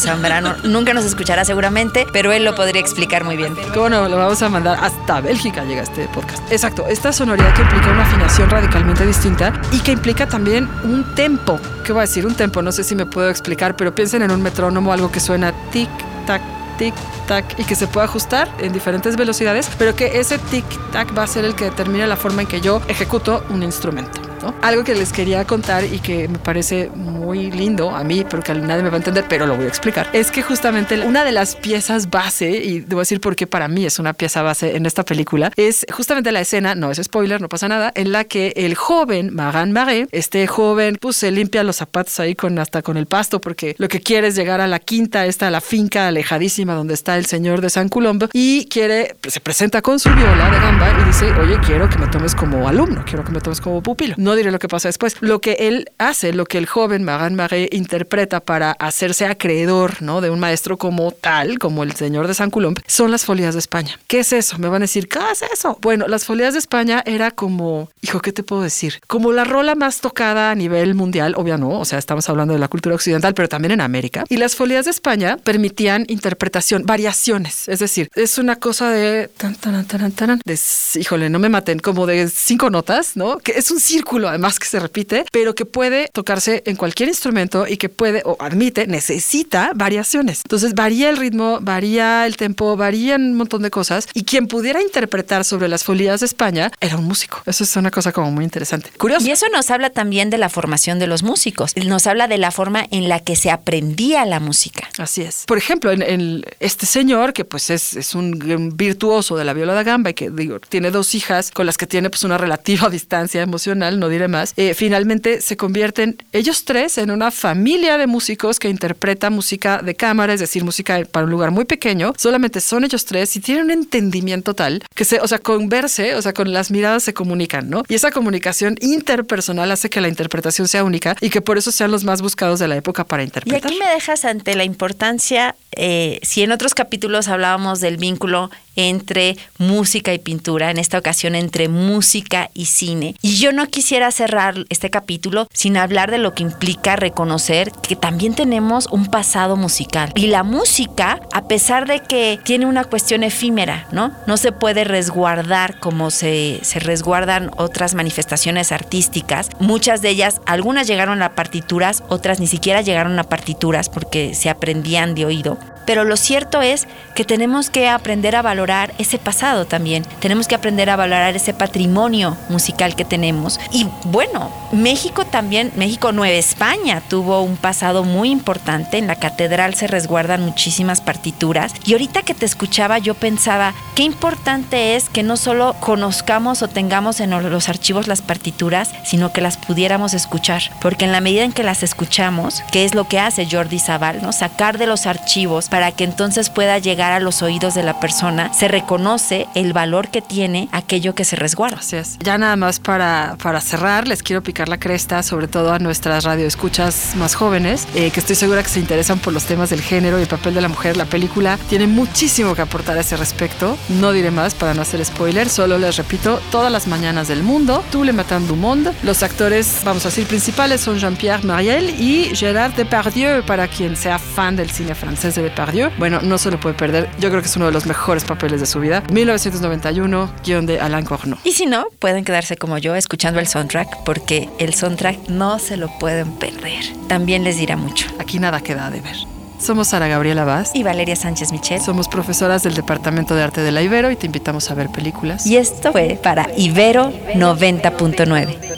Zambrano 0.00 0.56
nunca 0.64 0.92
nos 0.92 1.04
escuchará 1.04 1.44
seguramente, 1.44 2.06
pero 2.12 2.32
él 2.32 2.44
lo 2.44 2.54
podría 2.54 2.80
explicar 2.80 3.24
muy 3.24 3.36
bien. 3.36 3.54
¿Cómo 3.72 3.88
no? 3.88 4.08
Lo 4.08 4.16
vamos 4.16 4.42
a 4.42 4.48
mandar 4.48 4.78
hasta 4.82 5.20
Bélgica 5.20 5.64
llega 5.64 5.82
este 5.82 6.08
podcast. 6.08 6.42
Exacto, 6.50 6.86
esta 6.88 7.12
sonoridad 7.12 7.54
que 7.54 7.62
implica 7.62 7.90
una 7.90 8.02
afinación 8.02 8.50
radicalmente 8.50 9.06
distinta 9.06 9.52
y 9.72 9.78
que 9.80 9.92
implica 9.92 10.26
también 10.26 10.68
un 10.84 11.14
tempo. 11.14 11.58
¿Qué 11.84 11.92
voy 11.92 12.00
a 12.00 12.02
decir? 12.02 12.26
Un 12.26 12.34
tempo, 12.34 12.62
no 12.62 12.72
sé 12.72 12.84
si 12.84 12.94
me 12.94 13.06
puedo 13.06 13.30
explicar, 13.30 13.76
pero 13.76 13.94
piensen 13.94 14.22
en 14.22 14.30
un 14.30 14.42
metrónomo, 14.42 14.92
algo 14.92 15.10
que 15.10 15.20
suena 15.20 15.52
tic, 15.70 15.88
tac, 16.26 16.42
tic, 16.78 16.94
tac 17.26 17.58
y 17.58 17.64
que 17.64 17.76
se 17.76 17.86
puede 17.86 18.06
ajustar 18.06 18.48
en 18.58 18.72
diferentes 18.72 19.16
velocidades, 19.16 19.70
pero 19.78 19.94
que 19.94 20.18
ese 20.18 20.38
tic, 20.38 20.64
tac 20.90 21.16
va 21.16 21.24
a 21.24 21.26
ser 21.26 21.44
el 21.44 21.54
que 21.54 21.64
determine 21.64 22.06
la 22.06 22.16
forma 22.16 22.42
en 22.42 22.48
que 22.48 22.60
yo 22.60 22.82
ejecuto 22.88 23.44
un 23.50 23.62
instrumento. 23.62 24.29
¿No? 24.42 24.54
Algo 24.62 24.84
que 24.84 24.94
les 24.94 25.12
quería 25.12 25.44
contar 25.46 25.84
y 25.84 25.98
que 25.98 26.28
me 26.28 26.38
parece 26.38 26.90
muy 26.94 27.50
lindo 27.50 27.90
a 27.90 28.04
mí, 28.04 28.24
pero 28.28 28.42
que 28.42 28.54
nadie 28.54 28.82
me 28.82 28.90
va 28.90 28.96
a 28.96 28.98
entender, 28.98 29.24
pero 29.28 29.46
lo 29.46 29.56
voy 29.56 29.64
a 29.64 29.68
explicar, 29.68 30.08
es 30.12 30.30
que 30.30 30.42
justamente 30.42 31.00
una 31.00 31.24
de 31.24 31.32
las 31.32 31.56
piezas 31.56 32.10
base, 32.10 32.50
y 32.50 32.80
debo 32.80 33.00
decir 33.00 33.20
por 33.20 33.36
qué 33.36 33.46
para 33.46 33.68
mí 33.68 33.84
es 33.84 33.98
una 33.98 34.12
pieza 34.12 34.42
base 34.42 34.76
en 34.76 34.86
esta 34.86 35.04
película, 35.04 35.52
es 35.56 35.86
justamente 35.92 36.32
la 36.32 36.40
escena, 36.40 36.74
no 36.74 36.90
es 36.90 37.00
spoiler, 37.02 37.40
no 37.40 37.48
pasa 37.48 37.68
nada, 37.68 37.92
en 37.94 38.12
la 38.12 38.24
que 38.24 38.52
el 38.56 38.74
joven 38.74 39.34
Magan 39.34 39.72
Marais, 39.72 40.08
este 40.12 40.46
joven, 40.46 40.96
pues 41.00 41.16
se 41.16 41.30
limpia 41.30 41.62
los 41.62 41.76
zapatos 41.76 42.18
ahí 42.20 42.34
con 42.34 42.58
hasta 42.58 42.82
con 42.82 42.96
el 42.96 43.06
pasto, 43.06 43.40
porque 43.40 43.74
lo 43.78 43.88
que 43.88 44.00
quiere 44.00 44.28
es 44.28 44.36
llegar 44.36 44.60
a 44.60 44.66
la 44.66 44.78
quinta, 44.78 45.26
esta, 45.26 45.50
la 45.50 45.60
finca 45.60 46.08
alejadísima 46.08 46.74
donde 46.74 46.94
está 46.94 47.16
el 47.16 47.26
señor 47.26 47.60
de 47.60 47.70
San 47.70 47.88
Colombo, 47.88 48.28
y 48.32 48.66
quiere, 48.66 49.16
pues, 49.20 49.34
se 49.34 49.40
presenta 49.40 49.82
con 49.82 49.98
su 49.98 50.10
viola 50.10 50.50
de 50.50 50.58
gamba 50.58 50.90
y 51.00 51.04
dice, 51.04 51.32
oye, 51.32 51.58
quiero 51.64 51.88
que 51.88 51.98
me 51.98 52.06
tomes 52.08 52.34
como 52.34 52.68
alumno, 52.68 53.04
quiero 53.04 53.24
que 53.24 53.32
me 53.32 53.40
tomes 53.40 53.60
como 53.60 53.82
pupilo. 53.82 54.14
No 54.18 54.29
diré 54.36 54.50
lo 54.50 54.58
que 54.58 54.68
pasa 54.68 54.88
después. 54.88 55.16
Lo 55.20 55.40
que 55.40 55.52
él 55.60 55.90
hace, 55.98 56.32
lo 56.32 56.44
que 56.44 56.58
el 56.58 56.66
joven 56.66 57.04
Magan 57.04 57.34
Marais 57.34 57.68
interpreta 57.72 58.40
para 58.40 58.72
hacerse 58.72 59.26
acreedor 59.26 60.02
¿no? 60.02 60.20
de 60.20 60.30
un 60.30 60.40
maestro 60.40 60.76
como 60.78 61.12
tal, 61.12 61.58
como 61.58 61.82
el 61.82 61.94
señor 61.94 62.26
de 62.26 62.34
San 62.34 62.50
Colombo, 62.50 62.80
son 62.86 63.10
las 63.10 63.24
folías 63.24 63.54
de 63.54 63.60
España. 63.60 63.98
¿Qué 64.06 64.20
es 64.20 64.32
eso? 64.32 64.58
Me 64.58 64.68
van 64.68 64.82
a 64.82 64.84
decir, 64.84 65.08
¿qué 65.08 65.18
es 65.32 65.42
eso? 65.42 65.78
Bueno, 65.80 66.06
las 66.08 66.24
folías 66.24 66.54
de 66.54 66.58
España 66.58 67.02
era 67.06 67.30
como, 67.30 67.88
hijo, 68.02 68.20
¿qué 68.20 68.32
te 68.32 68.42
puedo 68.42 68.62
decir? 68.62 69.00
Como 69.06 69.32
la 69.32 69.44
rola 69.44 69.74
más 69.74 70.00
tocada 70.00 70.50
a 70.50 70.54
nivel 70.54 70.94
mundial, 70.94 71.34
obvio 71.36 71.58
no, 71.58 71.80
o 71.80 71.84
sea, 71.84 71.98
estamos 71.98 72.28
hablando 72.28 72.54
de 72.54 72.60
la 72.60 72.68
cultura 72.68 72.94
occidental, 72.94 73.34
pero 73.34 73.48
también 73.48 73.72
en 73.72 73.80
América. 73.80 74.24
Y 74.28 74.36
las 74.36 74.56
folías 74.56 74.84
de 74.84 74.90
España 74.90 75.36
permitían 75.36 76.04
interpretación, 76.08 76.84
variaciones, 76.84 77.68
es 77.68 77.78
decir, 77.78 78.10
es 78.14 78.38
una 78.38 78.56
cosa 78.56 78.90
de, 78.90 79.28
tan, 79.28 79.54
tan, 79.54 79.84
tan, 79.86 80.12
tan, 80.12 80.40
de 80.44 80.58
híjole, 80.96 81.30
no 81.30 81.38
me 81.38 81.48
maten, 81.48 81.78
como 81.78 82.06
de 82.06 82.28
cinco 82.28 82.70
notas, 82.70 83.16
¿no? 83.16 83.38
Que 83.38 83.52
es 83.52 83.70
un 83.70 83.80
círculo 83.80 84.19
además 84.28 84.58
que 84.58 84.66
se 84.66 84.80
repite, 84.80 85.24
pero 85.32 85.54
que 85.54 85.64
puede 85.64 86.08
tocarse 86.12 86.62
en 86.66 86.76
cualquier 86.76 87.08
instrumento 87.08 87.66
y 87.66 87.76
que 87.76 87.88
puede 87.88 88.22
o 88.24 88.36
admite, 88.40 88.86
necesita 88.86 89.72
variaciones. 89.74 90.42
Entonces 90.44 90.74
varía 90.74 91.10
el 91.10 91.16
ritmo, 91.16 91.58
varía 91.60 92.26
el 92.26 92.36
tempo, 92.36 92.76
varían 92.76 93.22
un 93.22 93.34
montón 93.34 93.62
de 93.62 93.70
cosas 93.70 94.08
y 94.14 94.24
quien 94.24 94.46
pudiera 94.46 94.82
interpretar 94.82 95.44
sobre 95.44 95.68
las 95.68 95.84
folías 95.84 96.20
de 96.20 96.26
España 96.26 96.70
era 96.80 96.96
un 96.96 97.04
músico. 97.04 97.42
Eso 97.46 97.64
es 97.64 97.76
una 97.76 97.90
cosa 97.90 98.12
como 98.12 98.30
muy 98.30 98.44
interesante. 98.44 98.90
Curioso. 98.98 99.26
Y 99.26 99.30
eso 99.30 99.46
nos 99.48 99.70
habla 99.70 99.90
también 99.90 100.30
de 100.30 100.38
la 100.38 100.48
formación 100.48 100.98
de 100.98 101.06
los 101.06 101.22
músicos. 101.22 101.74
Nos 101.76 102.06
habla 102.06 102.28
de 102.28 102.38
la 102.38 102.50
forma 102.50 102.86
en 102.90 103.08
la 103.08 103.20
que 103.20 103.36
se 103.36 103.50
aprendía 103.50 104.24
la 104.26 104.40
música. 104.40 104.88
Así 104.98 105.22
es. 105.22 105.44
Por 105.46 105.58
ejemplo, 105.58 105.90
en, 105.90 106.02
en 106.02 106.44
este 106.60 106.86
señor 106.86 107.32
que 107.32 107.44
pues 107.44 107.70
es, 107.70 107.96
es 107.96 108.14
un 108.14 108.70
virtuoso 108.76 109.36
de 109.36 109.44
la 109.44 109.52
viola 109.52 109.74
da 109.74 109.82
gamba 109.82 110.10
y 110.10 110.14
que 110.14 110.30
digo, 110.30 110.60
tiene 110.60 110.90
dos 110.90 111.14
hijas 111.14 111.50
con 111.50 111.66
las 111.66 111.76
que 111.76 111.86
tiene 111.86 112.10
pues 112.10 112.24
una 112.24 112.38
relativa 112.38 112.88
distancia 112.90 113.42
emocional, 113.42 113.98
no 113.98 114.08
diré 114.10 114.28
más, 114.28 114.52
eh, 114.56 114.74
finalmente 114.74 115.40
se 115.40 115.56
convierten 115.56 116.22
ellos 116.32 116.64
tres 116.64 116.98
en 116.98 117.10
una 117.10 117.30
familia 117.30 117.98
de 117.98 118.06
músicos 118.06 118.58
que 118.58 118.68
interpreta 118.68 119.30
música 119.30 119.80
de 119.82 119.94
cámara, 119.94 120.34
es 120.34 120.40
decir, 120.40 120.64
música 120.64 121.00
para 121.10 121.24
un 121.24 121.30
lugar 121.30 121.50
muy 121.50 121.64
pequeño. 121.64 122.12
Solamente 122.16 122.60
son 122.60 122.84
ellos 122.84 123.04
tres 123.04 123.34
y 123.36 123.40
tienen 123.40 123.64
un 123.64 123.70
entendimiento 123.70 124.54
tal 124.54 124.82
que 124.94 125.04
se, 125.04 125.20
o 125.20 125.28
sea, 125.28 125.38
con 125.38 125.68
verse, 125.68 126.14
o 126.14 126.22
sea, 126.22 126.32
con 126.32 126.52
las 126.52 126.70
miradas 126.70 127.02
se 127.02 127.14
comunican, 127.14 127.70
¿no? 127.70 127.82
Y 127.88 127.94
esa 127.94 128.10
comunicación 128.10 128.76
interpersonal 128.80 129.70
hace 129.70 129.90
que 129.90 130.00
la 130.00 130.08
interpretación 130.08 130.68
sea 130.68 130.84
única 130.84 131.16
y 131.20 131.30
que 131.30 131.40
por 131.40 131.58
eso 131.58 131.72
sean 131.72 131.90
los 131.90 132.04
más 132.04 132.22
buscados 132.22 132.58
de 132.58 132.68
la 132.68 132.76
época 132.76 133.04
para 133.04 133.22
interpretar. 133.22 133.70
Y 133.70 133.74
aquí 133.74 133.78
me 133.78 133.90
dejas 133.90 134.24
ante 134.24 134.54
la 134.54 134.64
importancia, 134.64 135.54
eh, 135.72 136.18
si 136.22 136.42
en 136.42 136.52
otros 136.52 136.74
capítulos 136.74 137.28
hablábamos 137.28 137.80
del 137.80 137.96
vínculo 137.96 138.50
entre 138.76 139.36
música 139.58 140.12
y 140.14 140.18
pintura, 140.18 140.70
en 140.70 140.78
esta 140.78 140.98
ocasión 140.98 141.34
entre 141.34 141.68
música 141.68 142.50
y 142.54 142.66
cine. 142.66 143.14
Y 143.22 143.36
yo 143.36 143.52
no 143.52 143.66
quisiera 143.66 144.10
cerrar 144.10 144.54
este 144.68 144.90
capítulo 144.90 145.46
sin 145.52 145.76
hablar 145.76 146.10
de 146.10 146.18
lo 146.18 146.34
que 146.34 146.42
implica 146.42 146.96
reconocer 146.96 147.72
que 147.72 147.96
también 147.96 148.34
tenemos 148.34 148.86
un 148.90 149.06
pasado 149.06 149.56
musical. 149.56 150.12
Y 150.14 150.28
la 150.28 150.42
música, 150.42 151.20
a 151.32 151.48
pesar 151.48 151.86
de 151.86 152.00
que 152.00 152.38
tiene 152.44 152.66
una 152.66 152.84
cuestión 152.84 153.22
efímera, 153.22 153.86
¿no? 153.92 154.12
No 154.26 154.36
se 154.36 154.52
puede 154.52 154.84
resguardar 154.84 155.78
como 155.80 156.10
se, 156.10 156.60
se 156.62 156.80
resguardan 156.80 157.50
otras 157.56 157.94
manifestaciones 157.94 158.72
artísticas. 158.72 159.50
Muchas 159.58 160.02
de 160.02 160.10
ellas, 160.10 160.40
algunas 160.46 160.86
llegaron 160.86 161.22
a 161.22 161.34
partituras, 161.34 162.02
otras 162.08 162.40
ni 162.40 162.46
siquiera 162.46 162.80
llegaron 162.80 163.18
a 163.18 163.24
partituras 163.24 163.88
porque 163.88 164.34
se 164.34 164.50
aprendían 164.50 165.14
de 165.14 165.26
oído. 165.26 165.58
Pero 165.86 166.04
lo 166.04 166.16
cierto 166.16 166.62
es 166.62 166.86
que 167.14 167.24
tenemos 167.24 167.70
que 167.70 167.88
aprender 167.88 168.36
a 168.36 168.42
valorar 168.42 168.94
ese 168.98 169.18
pasado 169.18 169.66
también. 169.66 170.04
Tenemos 170.20 170.48
que 170.48 170.54
aprender 170.54 170.90
a 170.90 170.96
valorar 170.96 171.36
ese 171.36 171.54
patrimonio 171.54 172.36
musical 172.48 172.96
que 172.96 173.04
tenemos. 173.04 173.58
Y 173.72 173.86
bueno, 174.04 174.50
México 174.72 175.26
también, 175.26 175.72
México 175.76 176.12
Nueva 176.12 176.36
España 176.36 177.02
tuvo 177.08 177.42
un 177.42 177.56
pasado 177.56 178.04
muy 178.04 178.30
importante. 178.30 178.98
En 178.98 179.06
la 179.06 179.16
catedral 179.16 179.74
se 179.74 179.86
resguardan 179.86 180.42
muchísimas 180.42 181.00
partituras. 181.00 181.72
Y 181.84 181.92
ahorita 181.92 182.22
que 182.22 182.34
te 182.34 182.46
escuchaba 182.46 182.98
yo 182.98 183.14
pensaba, 183.14 183.74
qué 183.94 184.02
importante 184.02 184.96
es 184.96 185.08
que 185.08 185.22
no 185.22 185.36
solo 185.36 185.74
conozcamos 185.80 186.62
o 186.62 186.68
tengamos 186.68 187.20
en 187.20 187.30
los 187.30 187.68
archivos 187.68 188.06
las 188.06 188.22
partituras, 188.22 188.90
sino 189.04 189.32
que 189.32 189.40
las 189.40 189.56
pudiéramos 189.56 190.14
escuchar. 190.14 190.62
Porque 190.80 191.04
en 191.04 191.12
la 191.12 191.20
medida 191.20 191.44
en 191.44 191.52
que 191.52 191.62
las 191.62 191.82
escuchamos, 191.82 192.62
que 192.70 192.84
es 192.84 192.94
lo 192.94 193.08
que 193.08 193.18
hace 193.18 193.48
Jordi 193.50 193.78
Zaval, 193.78 194.22
¿no? 194.22 194.32
Sacar 194.32 194.78
de 194.78 194.86
los 194.86 195.06
archivos 195.06 195.68
para 195.70 195.92
que 195.92 196.04
entonces 196.04 196.50
pueda 196.50 196.78
llegar 196.78 197.12
a 197.12 197.20
los 197.20 197.42
oídos 197.42 197.74
de 197.74 197.82
la 197.82 198.00
persona, 198.00 198.52
se 198.52 198.68
reconoce 198.68 199.46
el 199.54 199.72
valor 199.72 200.08
que 200.08 200.22
tiene 200.22 200.68
aquello 200.72 201.14
que 201.14 201.24
se 201.24 201.36
resguarda. 201.36 201.78
Así. 201.78 201.96
Ya 202.20 202.38
nada 202.38 202.56
más 202.56 202.78
para, 202.80 203.36
para 203.42 203.60
cerrar, 203.60 204.06
les 204.06 204.22
quiero 204.22 204.42
picar 204.42 204.68
la 204.68 204.78
cresta, 204.78 205.22
sobre 205.22 205.48
todo 205.48 205.72
a 205.72 205.78
nuestras 205.78 206.24
radioescuchas 206.24 207.16
más 207.16 207.34
jóvenes, 207.34 207.86
eh, 207.94 208.10
que 208.10 208.20
estoy 208.20 208.36
segura 208.36 208.62
que 208.62 208.68
se 208.68 208.80
interesan 208.80 209.18
por 209.18 209.32
los 209.32 209.44
temas 209.44 209.70
del 209.70 209.82
género 209.82 210.18
y 210.18 210.22
el 210.22 210.28
papel 210.28 210.54
de 210.54 210.60
la 210.60 210.68
mujer. 210.68 210.96
La 210.96 211.04
película 211.04 211.58
tiene 211.68 211.86
muchísimo 211.86 212.54
que 212.54 212.62
aportar 212.62 212.96
a 212.96 213.00
ese 213.00 213.16
respecto. 213.16 213.76
No 213.88 214.12
diré 214.12 214.30
más 214.30 214.54
para 214.54 214.74
no 214.74 214.82
hacer 214.82 215.04
spoiler, 215.04 215.48
solo 215.48 215.78
les 215.78 215.96
repito, 215.96 216.40
todas 216.50 216.70
las 216.70 216.86
mañanas 216.86 217.28
del 217.28 217.42
mundo, 217.42 217.82
Tout 217.90 218.04
le 218.04 218.12
matin 218.12 218.46
du 218.46 218.56
monde. 218.56 218.92
Los 219.02 219.22
actores, 219.22 219.80
vamos 219.84 220.04
a 220.06 220.08
decir, 220.08 220.26
principales 220.26 220.80
son 220.80 220.98
Jean-Pierre 220.98 221.44
Mariel 221.44 221.90
y 222.00 222.34
Gérard 222.34 222.74
Depardieu, 222.74 223.42
para 223.44 223.68
quien 223.68 223.96
sea 223.96 224.18
fan 224.18 224.56
del 224.56 224.70
cine 224.70 224.94
francés 224.94 225.34
de 225.34 225.42
Depardieu. 225.60 225.90
Bueno, 225.98 226.20
no 226.22 226.38
se 226.38 226.50
lo 226.50 226.58
puede 226.58 226.74
perder. 226.74 227.10
Yo 227.18 227.28
creo 227.28 227.42
que 227.42 227.48
es 227.48 227.56
uno 227.56 227.66
de 227.66 227.72
los 227.72 227.84
mejores 227.84 228.24
papeles 228.24 228.60
de 228.60 228.66
su 228.66 228.80
vida. 228.80 229.02
1991, 229.12 230.30
guion 230.42 230.64
de 230.64 230.80
Alain 230.80 231.04
Corneau. 231.04 231.38
Y 231.44 231.52
si 231.52 231.66
no, 231.66 231.84
pueden 231.98 232.24
quedarse 232.24 232.56
como 232.56 232.78
yo 232.78 232.94
escuchando 232.94 233.40
el 233.40 233.46
soundtrack, 233.46 234.04
porque 234.04 234.48
el 234.58 234.72
soundtrack 234.72 235.28
no 235.28 235.58
se 235.58 235.76
lo 235.76 235.88
pueden 235.98 236.32
perder. 236.32 236.82
También 237.08 237.44
les 237.44 237.58
dirá 237.58 237.76
mucho. 237.76 238.06
Aquí 238.18 238.38
nada 238.38 238.62
queda 238.62 238.90
de 238.90 239.02
ver. 239.02 239.16
Somos 239.60 239.88
Sara 239.88 240.08
Gabriela 240.08 240.44
Vaz. 240.44 240.70
Y 240.74 240.82
Valeria 240.82 241.14
Sánchez 241.14 241.52
Michel. 241.52 241.82
Somos 241.82 242.08
profesoras 242.08 242.62
del 242.62 242.74
Departamento 242.74 243.34
de 243.34 243.42
Arte 243.42 243.60
de 243.60 243.70
la 243.70 243.82
Ibero 243.82 244.10
y 244.10 244.16
te 244.16 244.24
invitamos 244.24 244.70
a 244.70 244.74
ver 244.74 244.88
películas. 244.88 245.46
Y 245.46 245.58
esto 245.58 245.92
fue 245.92 246.18
para 246.22 246.48
Ibero 246.56 247.12
90.9. 247.34 248.69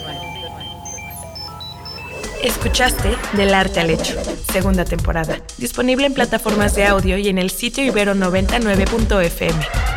Escuchaste 2.43 3.15
Del 3.37 3.53
Arte 3.53 3.79
al 3.79 3.89
Hecho, 3.89 4.21
segunda 4.51 4.83
temporada. 4.83 5.37
Disponible 5.57 6.05
en 6.05 6.13
plataformas 6.13 6.75
de 6.75 6.85
audio 6.85 7.17
y 7.17 7.29
en 7.29 7.37
el 7.37 7.49
sitio 7.49 7.85
ibero99.fm. 7.85 9.92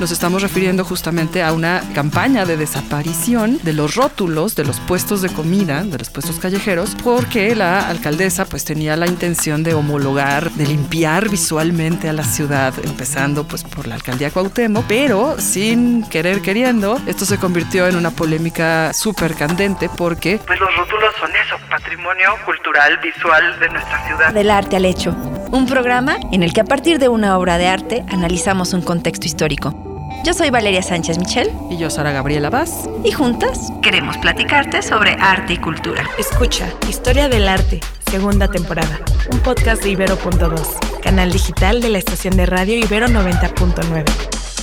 Nos 0.00 0.12
estamos 0.12 0.42
refiriendo 0.42 0.84
justamente 0.84 1.42
a 1.42 1.52
una 1.52 1.82
campaña 1.92 2.44
de 2.44 2.56
desaparición 2.56 3.58
de 3.64 3.72
los 3.72 3.96
rótulos 3.96 4.54
de 4.54 4.64
los 4.64 4.78
puestos 4.78 5.22
de 5.22 5.28
comida, 5.28 5.82
de 5.82 5.98
los 5.98 6.08
puestos 6.08 6.38
callejeros, 6.38 6.96
porque 7.02 7.56
la 7.56 7.88
alcaldesa 7.88 8.44
pues 8.44 8.64
tenía 8.64 8.96
la 8.96 9.08
intención 9.08 9.64
de 9.64 9.74
homologar, 9.74 10.52
de 10.52 10.66
limpiar 10.66 11.28
visualmente 11.28 12.08
a 12.08 12.12
la 12.12 12.22
ciudad, 12.22 12.72
empezando 12.84 13.42
pues 13.42 13.64
por 13.64 13.88
la 13.88 13.96
alcaldía 13.96 14.30
Cuauhtémoc, 14.30 14.84
pero 14.86 15.34
sin 15.40 16.08
querer 16.08 16.42
queriendo, 16.42 17.00
esto 17.08 17.24
se 17.24 17.38
convirtió 17.38 17.88
en 17.88 17.96
una 17.96 18.12
polémica 18.12 18.92
súper 18.92 19.34
candente 19.34 19.90
porque 19.96 20.40
pues 20.46 20.60
los 20.60 20.76
rótulos 20.76 21.12
son 21.18 21.30
eso, 21.34 21.56
patrimonio 21.68 22.34
cultural 22.44 22.98
visual 22.98 23.58
de 23.58 23.68
nuestra 23.70 24.06
ciudad. 24.06 24.32
Del 24.32 24.50
arte 24.52 24.76
al 24.76 24.84
hecho, 24.84 25.10
un 25.50 25.66
programa 25.66 26.18
en 26.30 26.44
el 26.44 26.52
que 26.52 26.60
a 26.60 26.64
partir 26.64 27.00
de 27.00 27.08
una 27.08 27.36
obra 27.36 27.58
de 27.58 27.66
arte 27.66 28.04
analizamos 28.10 28.72
un 28.74 28.82
contexto 28.82 29.26
histórico. 29.26 29.87
Yo 30.24 30.34
soy 30.34 30.50
Valeria 30.50 30.82
Sánchez 30.82 31.18
Michel. 31.18 31.50
Y 31.70 31.76
yo, 31.76 31.90
Sara 31.90 32.12
Gabriela 32.12 32.50
Vaz. 32.50 32.88
Y 33.04 33.12
juntas 33.12 33.72
queremos 33.82 34.16
platicarte 34.18 34.82
sobre 34.82 35.12
arte 35.12 35.54
y 35.54 35.56
cultura. 35.58 36.04
Escucha 36.18 36.68
Historia 36.88 37.28
del 37.28 37.48
Arte, 37.48 37.80
segunda 38.10 38.48
temporada. 38.48 38.98
Un 39.30 39.38
podcast 39.40 39.82
de 39.82 39.90
Ibero.2, 39.90 41.00
canal 41.00 41.32
digital 41.32 41.80
de 41.80 41.90
la 41.90 41.98
estación 41.98 42.36
de 42.36 42.46
radio 42.46 42.76
Ibero 42.76 43.06
90.9. 43.06 44.57